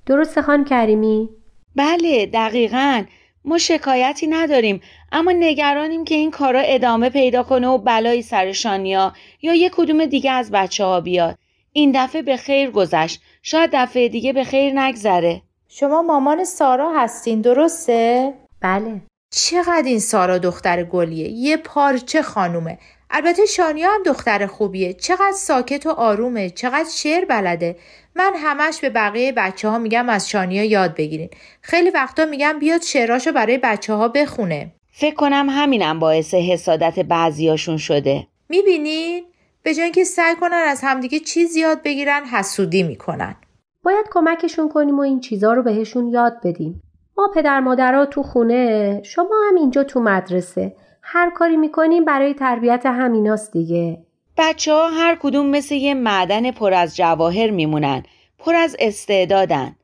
درسته 0.06 0.42
خان 0.42 0.64
کریمی؟ 0.64 1.30
بله 1.76 2.26
دقیقا. 2.26 3.04
ما 3.46 3.58
شکایتی 3.58 4.28
نداریم 4.28 4.82
اما 5.12 5.32
نگرانیم 5.32 6.04
که 6.04 6.16
این 6.16 6.32
کارا 6.32 6.60
ادامه 6.60 7.10
پیدا 7.10 7.44
کنه 7.44 7.68
و 7.68 7.78
بلایی 7.78 8.22
سر 8.22 8.52
شانیا 8.52 9.14
یا 9.42 9.54
یه 9.54 9.70
کدوم 9.74 10.06
دیگه 10.06 10.32
از 10.32 10.52
بچه 10.52 10.84
ها 10.84 11.02
بیاد. 11.02 11.38
این 11.74 11.92
دفعه 11.96 12.22
به 12.22 12.38
خیر 12.38 12.72
گذشت. 12.72 13.22
شاید 13.42 13.70
دفعه 13.74 14.10
دیگه 14.10 14.34
به 14.34 14.44
خیر 14.44 14.80
نگذره. 14.80 15.42
شما 15.68 16.02
مامان 16.02 16.44
سارا 16.44 16.92
هستین 16.96 17.42
درسته؟ 17.42 18.34
بله. 18.68 19.02
چقدر 19.32 19.84
این 19.86 20.00
سارا 20.00 20.38
دختر 20.38 20.84
گلیه؟ 20.84 21.28
یه 21.30 21.58
پارچه 21.58 22.22
خانومه. 22.22 22.78
البته 23.10 23.46
شانیا 23.46 23.90
هم 23.92 24.04
دختر 24.04 24.46
خوبیه. 24.46 24.94
چقدر 24.94 25.34
ساکت 25.36 25.86
و 25.86 25.90
آرومه. 25.90 26.50
چقدر 26.50 26.90
شعر 26.90 27.26
بلده. 27.26 27.76
من 28.16 28.34
همش 28.36 28.80
به 28.80 28.90
بقیه 28.90 29.32
بچه 29.32 29.70
ها 29.70 29.78
میگم 29.78 30.10
از 30.10 30.30
شانیا 30.30 30.64
یاد 30.64 30.96
بگیرین. 30.96 31.30
خیلی 31.62 31.90
وقتا 31.90 32.26
میگم 32.26 32.60
بیاد 32.60 32.82
شعراشو 32.82 33.32
برای 33.32 33.58
بچه 33.58 33.94
ها 33.94 34.08
بخونه. 34.08 34.72
فکر 34.92 35.16
کنم 35.16 35.48
همینم 35.50 36.00
باعث 36.00 36.34
حسادت 36.34 37.00
بعضیاشون 37.00 37.78
شده. 37.78 38.28
می‌بینین؟ 38.50 39.24
به 39.64 39.74
جای 39.74 39.84
اینکه 39.84 40.04
سعی 40.04 40.36
کنن 40.36 40.64
از 40.68 40.82
همدیگه 40.84 41.20
چیز 41.20 41.56
یاد 41.56 41.84
بگیرن 41.84 42.26
حسودی 42.26 42.84
می‌کنن. 42.84 43.36
باید 43.84 44.06
کمکشون 44.12 44.70
کنیم 44.70 44.98
و 44.98 45.02
این 45.02 45.20
چیزا 45.20 45.54
رو 45.54 45.64
بهشون 45.64 46.08
یاد 46.08 46.34
بدیم. 46.44 46.82
ما 47.18 47.28
پدر 47.36 47.60
مادرها 47.60 48.06
تو 48.06 48.24
خونه 48.24 49.02
شما 49.06 49.36
هم 49.50 49.56
اینجا 49.56 49.84
تو 49.84 50.00
مدرسه. 50.00 50.76
هر 51.02 51.30
کاری 51.30 51.58
می‌کنیم 51.58 52.06
برای 52.06 52.34
تربیت 52.34 52.86
همیناست 52.86 53.52
دیگه. 53.52 53.98
بچه 54.38 54.74
ها 54.74 54.90
هر 54.90 55.18
کدوم 55.22 55.46
مثل 55.46 55.76
یه 55.76 55.94
معدن 55.94 56.52
پر 56.52 56.74
از 56.74 56.96
جواهر 56.96 57.50
میمونن 57.50 58.04
پر 58.40 58.56
از 58.56 58.76
استعدادن. 58.80 59.76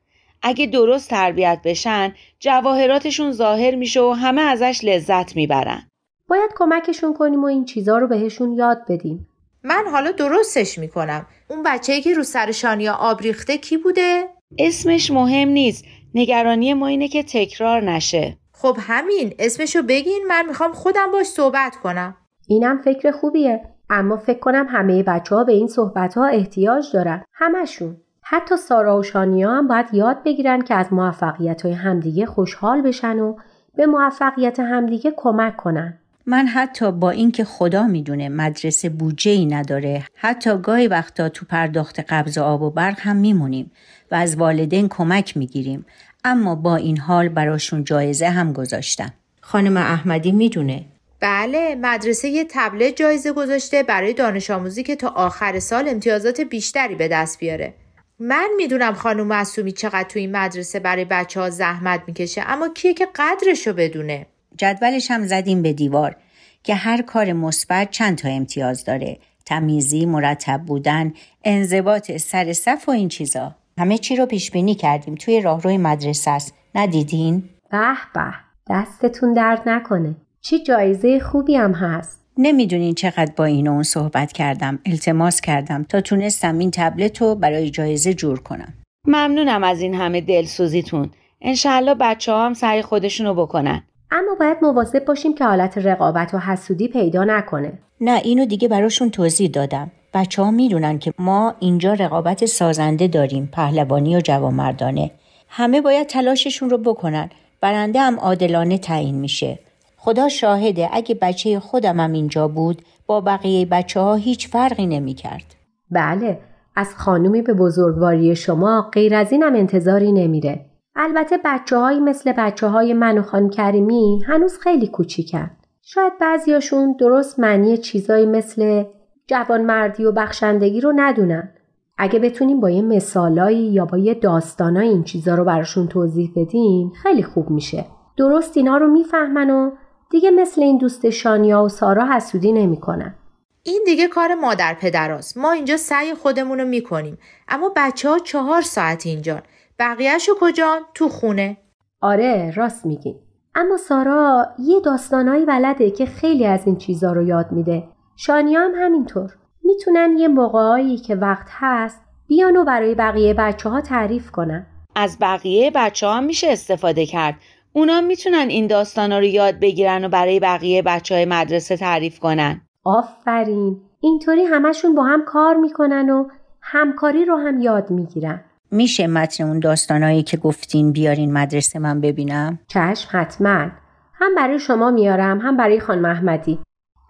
اگه 0.42 0.66
درست 0.66 1.10
تربیت 1.10 1.60
بشن 1.66 2.14
جواهراتشون 2.40 3.32
ظاهر 3.32 3.76
میشه 3.76 4.02
و 4.02 4.12
همه 4.12 4.42
ازش 4.42 4.80
لذت 4.84 5.36
می‌برن. 5.36 5.90
باید 6.30 6.52
کمکشون 6.56 7.14
کنیم 7.14 7.44
و 7.44 7.46
این 7.46 7.66
چیزا 7.66 7.98
رو 7.98 8.08
بهشون 8.08 8.54
یاد 8.54 8.82
بدیم. 8.90 9.28
من 9.64 9.84
حالا 9.92 10.12
درستش 10.12 10.78
می‌کنم. 10.78 11.26
اون 11.50 11.64
بچه‌ای 11.64 12.02
که 12.02 12.14
رو 12.14 12.24
سر 12.24 12.52
شانیا 12.52 12.94
آب 12.94 13.22
ریخته 13.22 13.58
کی 13.58 13.78
بوده؟ 13.78 14.30
اسمش 14.58 15.12
مهم 15.12 15.50
نیست. 15.50 15.86
نگرانی 16.16 16.74
ما 16.74 16.88
اینه 16.88 17.08
که 17.08 17.24
تکرار 17.24 17.82
نشه. 17.82 18.38
خب 18.52 18.78
همین 18.80 19.34
اسمشو 19.40 19.82
بگین 19.82 20.26
من 20.28 20.46
می‌خوام 20.48 20.74
خودم 20.74 21.12
باش 21.12 21.26
صحبت 21.26 21.76
کنم. 21.76 22.16
اینم 22.48 22.82
فکر 22.82 23.12
خوبیه 23.12 23.62
اما 23.90 24.18
فکر 24.18 24.40
کنم 24.40 24.66
همه 24.70 25.04
بچه 25.04 25.36
ها 25.36 25.44
به 25.44 25.54
این 25.54 25.68
صحبت 25.68 26.14
ها 26.14 26.26
احتیاج 26.26 26.86
دارن. 26.94 27.24
همشون. 27.34 27.98
حتی 28.22 28.58
سارا 28.58 29.00
و 29.00 29.04
شانیا 29.04 29.52
هم 29.52 29.68
باید 29.68 29.86
یاد 29.94 30.24
بگیرن 30.24 30.62
که 30.62 30.76
از 30.76 30.94
موفقیت 30.94 31.62
های 31.62 31.74
همدیگه 31.74 32.26
خوشحال 32.26 32.82
بشن 32.82 33.20
و 33.20 33.36
به 33.76 33.86
موفقیت 33.86 34.60
همدیگه 34.60 35.14
کمک 35.18 35.58
کنن. 35.58 36.00
من 36.26 36.48
حتی 36.48 36.92
با 36.92 37.10
اینکه 37.10 37.44
خدا 37.44 37.88
می‌دونه 37.88 38.30
مدرسه 38.30 38.90
بودجه 38.90 39.32
ای 39.32 39.46
نداره 39.46 40.04
حتی 40.16 40.58
گاهی 40.58 40.88
وقتا 40.88 41.30
تو 41.30 41.46
پرداخت 41.46 42.00
قبض 42.00 42.38
آب 42.38 42.62
و 42.62 42.70
برق 42.70 43.00
هم 43.00 43.16
میمونیم. 43.16 43.72
و 44.14 44.16
از 44.16 44.36
والدین 44.36 44.88
کمک 44.90 45.38
می‌گیریم. 45.38 45.86
اما 46.24 46.56
با 46.56 46.76
این 46.76 46.98
حال 46.98 47.30
براشون 47.30 47.84
جایزه 47.84 48.30
هم 48.30 48.54
گذاشتم. 48.54 49.14
خانم 49.42 49.78
احمدی 49.78 50.32
می‌دونه. 50.32 50.86
بله 51.20 51.76
مدرسه 51.76 52.28
یه 52.28 52.46
تبلت 52.50 52.96
جایزه 52.96 53.32
گذاشته 53.32 53.84
برای 53.84 54.14
دانش 54.14 54.52
آموزی 54.52 54.84
که 54.84 54.96
تا 54.96 55.08
آخر 55.08 55.60
سال 55.60 55.90
امتیازات 55.90 56.42
بیشتری 56.42 56.96
به 56.96 57.08
دست 57.08 57.40
بیاره. 57.40 57.74
من 58.20 58.50
می‌دونم 58.58 58.94
خانم 58.94 59.28
معصومی 59.28 59.72
چقدر 59.72 60.04
تو 60.10 60.20
این 60.20 60.32
مدرسه 60.38 60.80
برای 60.80 61.06
بچه 61.06 61.40
ها 61.40 61.50
زحمت 61.50 62.02
می‌کشه 62.08 62.42
اما 62.48 62.70
کیه 62.70 62.94
که 62.94 63.08
قدرشو 63.16 63.74
بدونه؟ 63.74 64.26
جدولش 64.58 65.12
هم 65.12 65.28
زدیم 65.28 65.62
به 65.62 65.74
دیوار 65.74 66.16
که 66.64 66.76
هر 66.76 67.02
کار 67.02 67.34
مثبت 67.34 67.92
چند 67.92 68.18
تا 68.18 68.30
امتیاز 68.30 68.86
داره. 68.86 69.18
تمیزی 69.46 70.06
مرتب 70.06 70.62
بودن 70.68 71.14
انضباط 71.44 72.12
سر 72.12 72.54
صف 72.54 72.84
و 72.90 72.92
این 72.92 73.10
چیزا. 73.10 73.56
همه 73.78 73.98
چی 73.98 74.16
رو 74.16 74.26
پیش 74.26 74.52
بینی 74.52 74.76
کردیم. 74.76 75.16
توی 75.16 75.42
راهروی 75.42 75.78
مدرسه 75.78 76.32
است. 76.32 76.56
ندیدین؟ 76.76 77.44
به 77.72 77.94
به 78.14 78.34
دستتون 78.70 79.34
درد 79.34 79.62
نکنه. 79.66 80.16
چی 80.42 80.64
جایزه 80.64 81.20
خوبی 81.20 81.56
هم 81.56 81.72
هست. 81.72 82.24
نمی‌دونین 82.38 82.94
چقدر 82.94 83.32
با 83.38 83.46
این 83.46 83.68
و 83.68 83.72
اون 83.72 83.84
صحبت 83.84 84.32
کردم. 84.32 84.80
التماس 84.86 85.42
کردم 85.42 85.84
تا 85.84 86.02
تونستم 86.02 86.58
این 86.58 86.72
تبلت 86.72 87.22
رو 87.22 87.36
برای 87.36 87.70
جایزه 87.70 88.14
جور 88.14 88.40
کنم. 88.40 88.74
ممنونم 89.08 89.64
از 89.64 89.82
این 89.82 89.94
همه 89.94 90.22
دلسوزیتون. 90.22 91.12
انشالله 91.42 91.96
بچه 92.00 92.32
ها 92.32 92.46
هم 92.46 92.54
سعی 92.54 92.82
خودشونو 92.82 93.34
بکنن. 93.34 93.84
اما 94.12 94.36
باید 94.40 94.58
مواظب 94.62 95.06
باشیم 95.06 95.36
که 95.36 95.46
حالت 95.46 95.78
رقابت 95.78 96.34
و 96.34 96.38
حسودی 96.38 96.88
پیدا 96.88 97.24
نکنه. 97.24 97.80
نه 98.02 98.22
اینو 98.24 98.46
دیگه 98.46 98.68
براشون 98.68 99.10
توضیح 99.10 99.50
دادم. 99.50 99.92
بچه 100.14 100.42
ها 100.44 100.52
می‌دونن 100.52 101.00
که 101.00 101.14
ما 101.20 101.54
اینجا 101.60 101.94
رقابت 101.94 102.46
سازنده 102.46 103.08
داریم 103.08 103.50
پهلوانی 103.54 104.18
و 104.18 104.22
جوامردانه 104.22 105.12
همه 105.48 105.82
باید 105.82 106.08
تلاششون 106.08 106.70
رو 106.70 106.78
بکنن 106.78 107.30
برنده 107.62 108.00
هم 108.00 108.20
عادلانه 108.20 108.78
تعیین 108.78 109.16
میشه 109.16 109.60
خدا 109.98 110.30
شاهده 110.30 110.90
اگه 110.92 111.16
بچه 111.16 111.60
خودم 111.60 112.00
هم 112.00 112.14
اینجا 112.14 112.48
بود 112.48 112.82
با 113.08 113.22
بقیه 113.22 113.66
بچه 113.66 114.00
ها 114.00 114.16
هیچ 114.16 114.48
فرقی 114.48 114.86
نمی‌کرد. 114.86 115.56
بله 115.92 116.40
از 116.76 116.96
خانومی 116.96 117.42
به 117.42 117.54
بزرگواری 117.54 118.36
شما 118.36 118.90
غیر 118.94 119.16
از 119.16 119.32
اینم 119.32 119.56
انتظاری 119.56 120.12
نمیره 120.12 120.66
البته 120.96 121.38
بچه 121.46 121.78
هایی 121.78 122.00
مثل 122.00 122.32
بچه 122.32 122.68
های 122.68 122.94
من 122.94 123.18
و 123.18 123.22
خانم 123.22 123.50
کریمی 123.50 124.24
هنوز 124.28 124.60
خیلی 124.60 124.88
کوچیکن. 124.88 125.52
شاید 125.82 126.14
بعضیاشون 126.22 126.96
درست 127.00 127.40
معنی 127.40 127.78
چیزایی 127.78 128.26
مثل 128.26 128.84
جوانمردی 129.28 130.06
و 130.06 130.12
بخشندگی 130.12 130.82
رو 130.82 130.94
ندونن. 130.96 131.54
اگه 131.98 132.20
بتونیم 132.20 132.60
با 132.60 132.70
یه 132.70 132.82
مثالایی 132.82 133.72
یا 133.72 133.86
با 133.86 133.98
یه 133.98 134.14
داستانای 134.14 134.88
این 134.88 135.04
چیزا 135.04 135.36
رو 135.36 135.44
براشون 135.44 135.88
توضیح 135.88 136.32
بدیم 136.36 136.90
خیلی 137.04 137.24
خوب 137.24 137.50
میشه. 137.50 137.86
درست 138.18 138.58
اینا 138.58 138.78
رو 138.78 138.88
می‌فهمن 138.88 139.50
و 139.50 139.72
دیگه 140.10 140.32
مثل 140.32 140.62
این 140.62 140.78
دوست 140.78 141.10
شانیا 141.10 141.64
و 141.64 141.70
سارا 141.70 142.06
حسودی 142.16 142.52
نمی‌کنن. 142.52 143.16
این 143.64 143.84
دیگه 143.86 144.08
کار 144.08 144.36
مادر 144.36 144.74
پدراست. 144.74 145.38
ما 145.38 145.52
اینجا 145.52 145.78
سعی 145.78 146.14
خودمون 146.14 146.60
رو 146.60 146.68
می‌کنیم. 146.68 147.18
اما 147.48 147.72
بچه 147.76 148.10
ها 148.10 148.20
چهار 148.20 148.62
ساعت 148.62 149.06
اینجان. 149.06 149.42
بقیهشو 149.80 150.32
کجان؟ 150.40 150.82
تو 150.94 151.10
خونه. 151.10 151.58
آره 152.02 152.54
راست 152.56 152.86
میگی. 152.86 153.16
اما 153.56 153.78
سارا 153.78 154.48
یه 154.60 154.80
داستانایی 154.80 155.46
ولده 155.46 155.92
که 155.92 156.06
خیلی 156.06 156.46
از 156.46 156.62
این 156.66 156.76
چیزا 156.76 157.12
رو 157.12 157.24
یاد 157.24 157.52
میده. 157.52 157.84
شانیا 158.16 158.62
هم 158.62 158.72
همینطور. 158.76 159.30
می‌تونن 159.64 160.18
یه 160.18 160.28
موقعایی 160.28 160.98
که 160.98 161.16
وقت 161.16 161.48
هست 161.50 162.02
بیان 162.28 162.58
و 162.58 162.64
برای 162.64 162.96
بقیه 162.96 163.34
بچه 163.34 163.70
ها 163.70 163.82
تعریف 163.82 164.32
کنن. 164.32 164.66
از 164.96 165.18
بقیه 165.22 165.72
بچه 165.76 166.08
ها 166.08 166.22
میشه 166.22 166.48
استفاده 166.52 167.06
کرد. 167.06 167.36
اونا 167.74 168.02
می‌تونن 168.02 168.46
این 168.50 168.68
داستانا 168.68 169.20
رو 169.20 169.26
یاد 169.26 169.60
بگیرن 169.60 170.06
و 170.06 170.10
برای 170.10 170.40
بقیه 170.40 170.82
بچه 170.82 171.16
های 171.16 171.26
مدرسه 171.26 171.78
تعریف 171.78 172.20
کنن. 172.20 172.62
آفرین. 172.84 173.82
اینطوری 174.00 174.44
همشون 174.44 174.96
با 174.96 175.04
هم 175.04 175.26
کار 175.26 175.56
می‌کنن 175.56 176.10
و 176.10 176.28
همکاری 176.62 177.26
رو 177.26 177.38
هم 177.38 177.62
یاد 177.62 177.92
می‌گیرن. 177.92 178.44
میشه 178.72 179.08
متن 179.08 179.44
اون 179.44 179.60
داستانایی 179.60 180.24
که 180.24 180.38
گفتین 180.38 180.92
بیارین 180.92 181.34
مدرسه 181.34 181.80
من 181.80 182.02
ببینم؟ 182.02 182.60
چشم 182.68 183.10
حتما. 183.12 183.68
هم 184.14 184.36
برای 184.36 184.60
شما 184.60 184.92
میارم 184.92 185.40
هم 185.40 185.58
برای 185.58 185.80
خانم 185.80 186.06
احمدی. 186.06 186.60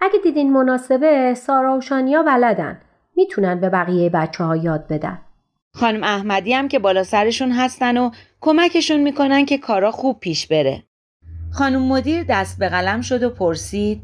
اگه 0.03 0.19
دیدین 0.23 0.53
مناسبه 0.53 1.33
سارا 1.33 1.77
و 1.77 1.81
شانیا 1.81 2.23
بلدن. 2.23 2.81
می‌تونن 3.15 3.59
به 3.59 3.69
بقیه 3.69 4.09
بچه 4.09 4.43
ها 4.43 4.55
یاد 4.55 4.87
بدن. 4.87 5.19
خانم 5.75 6.03
احمدی 6.03 6.53
هم 6.53 6.67
که 6.67 6.79
بالا 6.79 7.03
سرشون 7.03 7.51
هستن 7.51 7.97
و 7.97 8.11
کمکشون 8.41 8.99
می‌کنن 8.99 9.45
که 9.45 9.57
کارا 9.57 9.91
خوب 9.91 10.19
پیش 10.19 10.47
بره. 10.47 10.83
خانم 11.51 11.81
مدیر 11.81 12.25
دست 12.29 12.59
به 12.59 12.69
قلم 12.69 13.01
شد 13.01 13.23
و 13.23 13.29
پرسید 13.29 14.01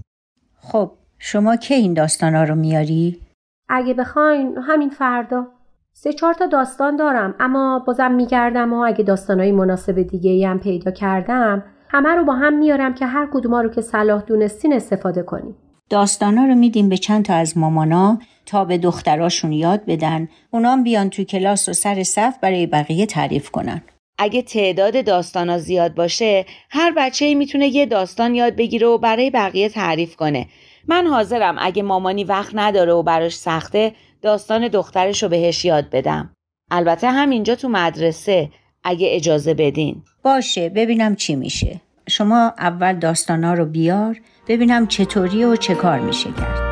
خب 0.62 0.92
شما 1.18 1.56
که 1.56 1.76
این 1.76 1.94
داستانا 1.94 2.44
رو 2.44 2.56
میاری؟ 2.56 3.22
اگه 3.70 3.94
بخواین 3.94 4.58
همین 4.58 4.90
فردا. 4.90 5.48
سه 5.94 6.14
چهار 6.14 6.34
تا 6.34 6.46
داستان 6.46 6.96
دارم 6.96 7.36
اما 7.40 7.84
بازم 7.88 8.12
میگردم 8.12 8.74
و 8.74 8.78
اگه 8.78 9.04
داستانهای 9.04 9.52
مناسب 9.52 10.02
دیگه 10.02 10.48
هم 10.48 10.60
پیدا 10.60 10.92
کردم 10.92 11.64
همه 11.90 12.10
رو 12.10 12.26
با 12.26 12.34
هم 12.34 12.58
میارم 12.58 12.94
که 12.94 13.06
هر 13.06 13.30
کدوما 13.34 13.62
رو 13.62 13.70
که 13.70 13.82
صلاح 13.82 14.22
دونستین 14.22 14.74
استفاده 14.74 15.24
کنیم. 15.24 15.56
داستانا 15.90 16.46
رو 16.46 16.56
میدیم 16.56 16.90
به 16.90 16.98
چند 16.98 17.26
تا 17.26 17.34
از 17.34 17.58
مامانا 17.58 18.20
تا 18.46 18.66
به 18.66 18.78
دختراشون 18.78 19.52
یاد 19.52 19.86
بدن. 19.86 20.28
اونام 20.52 20.84
بیان 20.84 21.10
تو 21.10 21.24
کلاس 21.24 21.70
و 21.70 21.74
سر 21.74 22.04
صف 22.04 22.38
برای 22.42 22.68
بقیه 22.68 23.06
تعریف 23.06 23.50
کنن. 23.50 23.82
اگه 24.18 24.42
تعداد 24.42 25.06
داستانا 25.06 25.58
زیاد 25.58 25.96
باشه 25.96 26.46
هر 26.70 26.94
بچه 26.98 27.36
می‌تونه 27.36 27.68
یه 27.68 27.86
داستان 27.86 28.36
یاد 28.36 28.56
بگیره 28.56 28.88
و 28.88 28.98
برای 28.98 29.30
بقیه 29.30 29.70
تعریف 29.70 30.16
کنه. 30.16 30.48
من 30.88 31.08
حاضرم 31.08 31.56
اگه 31.60 31.84
مامانی 31.84 32.24
وقت 32.24 32.52
نداره 32.54 32.94
و 32.94 33.04
براش 33.04 33.36
سخته 33.36 33.94
داستان 34.22 34.68
دخترش 34.68 35.24
رو 35.24 35.30
بهش 35.30 35.66
یاد 35.66 35.90
بدم. 35.90 36.34
البته 36.72 37.12
همینجا 37.12 37.56
تو 37.56 37.70
مدرسه 37.70 38.50
اگه 38.84 39.08
اجازه 39.12 39.54
بدین. 39.54 40.02
باشه 40.24 40.70
ببینم 40.70 41.16
چی 41.16 41.36
میشه. 41.36 41.82
شما 42.10 42.54
اول 42.58 42.94
داستانا 42.94 43.54
رو 43.54 43.66
بیار 43.66 44.20
ببینم 44.50 44.88
چطوری 44.88 45.44
و 45.46 45.56
چه 45.56 45.76
کار 45.76 46.00
میشه 46.00 46.32
کرد. 46.32 46.69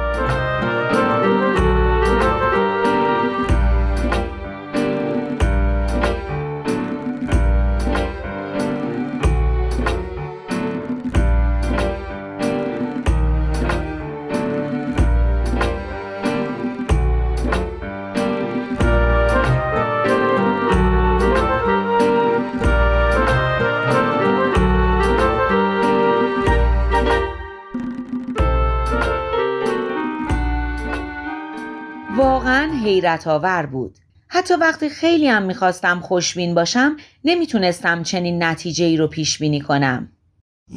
واقعا 32.48 32.74
حیرت 32.74 33.28
آور 33.28 33.66
بود. 33.66 33.96
حتی 34.28 34.54
وقتی 34.54 34.90
خیلی 34.90 35.28
هم 35.28 35.44
می‌خواستم 35.44 36.00
خوشبین 36.00 36.56
باشم 36.56 36.96
نمی‌تونستم 37.26 38.04
چنین 38.04 38.44
نتیجه 38.44 38.86
ای 38.86 38.98
رو 38.98 39.08
پیش 39.08 39.40
بینی 39.40 39.62
کنم. 39.62 40.12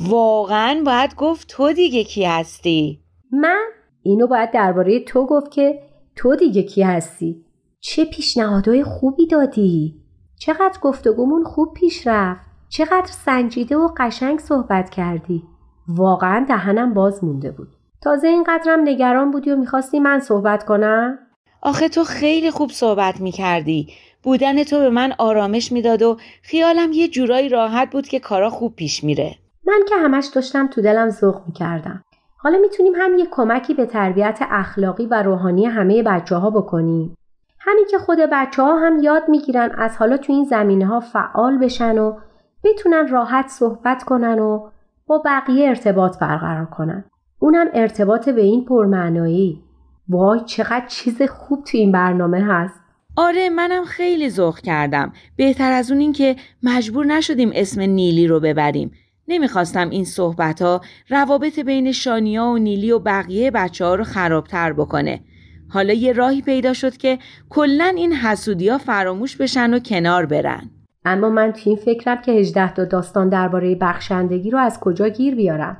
واقعا 0.08 0.82
باید 0.86 1.14
گفت 1.14 1.48
تو 1.48 1.72
دیگه 1.72 2.04
کی 2.04 2.24
هستی؟ 2.24 3.00
من؟ 3.32 3.66
اینو 4.02 4.26
باید 4.26 4.50
درباره 4.50 5.00
تو 5.00 5.26
گفت 5.26 5.50
که 5.50 5.82
تو 6.16 6.36
دیگه 6.36 6.62
کی 6.62 6.82
هستی. 6.82 7.44
چه 7.80 8.04
پیشنهادهای 8.04 8.84
خوبی 8.84 9.26
دادی؟ 9.26 9.94
چقدر 10.38 10.78
گفتگومون 10.82 11.44
خوب 11.44 11.74
پیش 11.74 12.06
رفت. 12.06 12.40
چقدر 12.68 13.10
سنجیده 13.24 13.76
و 13.76 13.88
قشنگ 13.96 14.38
صحبت 14.38 14.90
کردی. 14.90 15.42
واقعا 15.88 16.44
دهنم 16.48 16.94
باز 16.94 17.24
مونده 17.24 17.50
بود. 17.50 17.68
تازه 18.02 18.28
اینقدرم 18.28 18.80
نگران 18.84 19.30
بودی 19.30 19.50
و 19.50 19.56
می‌خواستی 19.56 20.00
من 20.00 20.20
صحبت 20.20 20.64
کنم؟ 20.64 21.18
آخه 21.62 21.88
تو 21.88 22.04
خیلی 22.04 22.50
خوب 22.50 22.70
صحبت 22.70 23.20
می‌کردی. 23.20 23.88
بودن 24.22 24.64
تو 24.64 24.78
به 24.78 24.90
من 24.90 25.12
آرامش 25.18 25.72
می‌داد 25.72 26.02
و 26.02 26.16
خیالم 26.42 26.92
یه 26.92 27.08
جورایی 27.08 27.48
راحت 27.48 27.90
بود 27.90 28.08
که 28.08 28.18
کارا 28.20 28.50
خوب 28.50 28.76
پیش 28.76 29.04
میره. 29.04 29.34
من 29.66 29.80
که 29.88 29.94
همش 29.96 30.26
داشتم 30.26 30.66
تو 30.66 30.82
دلم 30.82 31.10
ذوق 31.10 31.40
می‌کردم. 31.46 32.04
حالا 32.36 32.58
می‌تونیم 32.58 32.92
هم 32.96 33.18
یه 33.18 33.26
کمکی 33.30 33.74
به 33.74 33.86
تربیت 33.86 34.38
اخلاقی 34.50 35.06
و 35.06 35.22
روحانی 35.22 35.66
همه 35.66 36.02
بچه 36.02 36.36
ها 36.36 36.50
بکنیم. 36.50 37.14
همین 37.58 37.86
که 37.90 37.98
خود 37.98 38.18
بچه 38.32 38.62
ها 38.62 38.78
هم 38.78 39.02
یاد 39.02 39.22
می‌گیرن 39.28 39.70
از 39.78 39.96
حالا 39.96 40.16
تو 40.16 40.32
این 40.32 40.44
زمینه 40.44 40.86
ها 40.86 41.00
فعال 41.00 41.58
بشن 41.58 41.98
و 41.98 42.16
بتونن 42.64 43.08
راحت 43.08 43.48
صحبت 43.48 44.02
کنن 44.02 44.38
و 44.38 44.70
با 45.06 45.22
بقیه 45.24 45.68
ارتباط 45.68 46.18
برقرار 46.18 46.66
کنن. 46.66 47.04
اونم 47.38 47.66
ارتباط 47.74 48.28
به 48.28 48.42
این 48.42 48.64
پرمعنایی. 48.64 49.62
وای 50.10 50.40
چقدر 50.46 50.86
چیز 50.86 51.22
خوب 51.22 51.64
تو 51.64 51.78
این 51.78 51.92
برنامه 51.92 52.44
هست. 52.44 52.80
آره 53.16 53.50
منم 53.50 53.84
خیلی 53.84 54.30
ذوق 54.30 54.58
کردم. 54.58 55.12
بهتر 55.36 55.72
از 55.72 55.90
اون 55.90 56.00
این 56.00 56.12
که 56.12 56.36
مجبور 56.62 57.06
نشدیم 57.06 57.50
اسم 57.54 57.80
نیلی 57.80 58.26
رو 58.26 58.40
ببریم. 58.40 58.90
نمی‌خواستم 59.28 59.90
این 59.90 60.04
صحبت 60.04 60.62
ها 60.62 60.80
روابط 61.08 61.58
بین 61.58 61.92
شانیا 61.92 62.44
و 62.44 62.58
نیلی 62.58 62.90
و 62.90 62.98
بقیه 62.98 63.50
بچه 63.50 63.84
ها 63.84 63.94
رو 63.94 64.04
خرابتر 64.04 64.72
بکنه. 64.72 65.20
حالا 65.68 65.92
یه 65.92 66.12
راهی 66.12 66.42
پیدا 66.42 66.72
شد 66.72 66.96
که 66.96 67.18
کلا 67.50 67.92
این 67.96 68.12
حسودی 68.12 68.68
ها 68.68 68.78
فراموش 68.78 69.36
بشن 69.36 69.74
و 69.74 69.78
کنار 69.78 70.26
برن. 70.26 70.70
اما 71.04 71.28
من 71.28 71.52
تو 71.52 71.70
این 71.70 71.76
فکرم 71.76 72.22
که 72.22 72.32
18 72.32 72.74
تا 72.74 72.84
داستان 72.84 73.28
درباره 73.28 73.74
بخشندگی 73.74 74.50
رو 74.50 74.58
از 74.58 74.80
کجا 74.80 75.08
گیر 75.08 75.34
بیارم؟ 75.34 75.76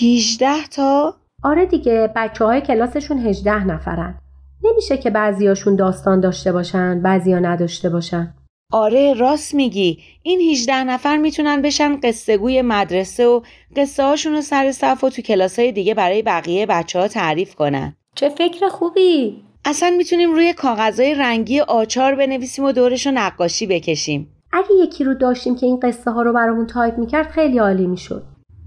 18 0.00 0.66
تا؟ 0.76 1.19
آره 1.42 1.66
دیگه 1.66 2.12
بچه 2.16 2.44
های 2.44 2.60
کلاسشون 2.60 3.18
18 3.18 3.64
نفرن. 3.64 4.18
نمیشه 4.64 4.96
که 4.96 5.10
بعضیاشون 5.10 5.76
داستان 5.76 6.20
داشته 6.20 6.52
باشن 6.52 7.02
بعضیا 7.02 7.38
نداشته 7.38 7.88
باشن. 7.88 8.34
آره 8.72 9.14
راست 9.14 9.54
میگی. 9.54 9.98
این 10.22 10.40
18 10.50 10.84
نفر 10.84 11.16
می‌تونن 11.16 11.62
بشن 11.62 12.00
قصه 12.02 12.38
گوی 12.38 12.62
مدرسه 12.62 13.26
و 13.26 13.40
قصه 13.76 14.02
هاشون 14.02 14.32
رو 14.32 14.40
سر 14.40 14.72
صف 14.72 15.04
و 15.04 15.10
تو 15.10 15.22
کلاس 15.22 15.58
های 15.58 15.72
دیگه 15.72 15.94
برای 15.94 16.22
بقیه 16.22 16.66
بچه 16.66 16.98
ها 16.98 17.08
تعریف 17.08 17.54
کنن. 17.54 17.96
چه 18.14 18.28
فکر 18.28 18.68
خوبی؟ 18.68 19.42
اصلا 19.64 19.90
می‌تونیم 19.90 20.32
روی 20.32 20.52
کاغذهای 20.52 21.14
رنگی 21.14 21.60
آچار 21.60 22.14
بنویسیم 22.14 22.64
و 22.64 22.72
دورش 22.72 23.06
رو 23.06 23.12
نقاشی 23.12 23.66
بکشیم. 23.66 24.28
اگه 24.52 24.74
یکی 24.82 25.04
رو 25.04 25.14
داشتیم 25.14 25.56
که 25.56 25.66
این 25.66 25.80
قصه 25.82 26.10
ها 26.10 26.22
رو 26.22 26.32
برامون 26.32 26.66
تایپ 26.66 26.98
می‌کرد 26.98 27.26
خیلی 27.26 27.58
عالی 27.58 27.86
می‌شد. 27.86 28.22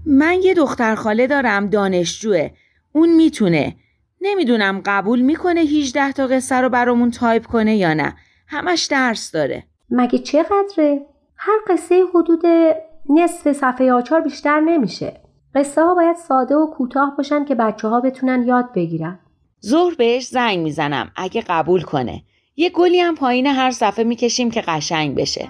من 0.06 0.42
یه 0.42 0.54
دختر 0.54 0.94
خاله 0.94 1.26
دارم 1.26 1.66
دانشجوه. 1.70 2.50
اون 2.94 3.08
می‌تونه. 3.16 3.76
نمی‌دونم 4.20 4.82
قبول 4.86 5.20
می‌کنه 5.20 5.60
18 5.60 6.12
تا 6.12 6.26
قصه 6.26 6.54
رو 6.54 6.68
برامون 6.68 7.10
تایپ 7.10 7.46
کنه 7.46 7.76
یا 7.76 7.94
نه. 7.94 8.14
همش 8.48 8.84
درس 8.84 9.30
داره. 9.30 9.64
مگه 9.90 10.18
چقدره؟ 10.18 11.06
هر 11.36 11.58
قصه 11.68 12.04
حدود 12.14 12.42
نصف 13.10 13.52
صفحه 13.52 13.92
آچهار 13.92 14.20
بیشتر 14.20 14.60
نمیشه. 14.60 15.20
قصه 15.54 15.82
ها 15.82 15.94
باید 15.94 16.16
ساده 16.16 16.54
و 16.54 16.66
کوتاه 16.66 17.14
باشن 17.16 17.44
که 17.44 17.54
بچه 17.54 17.88
ها 17.88 18.00
بتونن 18.00 18.42
یاد 18.46 18.72
بگیرن. 18.74 19.18
ظهر 19.66 19.94
بهش 19.94 20.26
زنگ 20.26 20.58
می‌زنم 20.58 21.12
اگه 21.16 21.44
قبول 21.48 21.82
کنه. 21.82 22.22
یه 22.56 22.70
گلی 22.70 23.00
هم 23.00 23.14
پایین 23.14 23.46
هر 23.46 23.70
صفحه 23.70 24.04
می‌کشیم 24.04 24.50
که 24.50 24.60
قشنگ 24.60 25.14
بشه. 25.14 25.48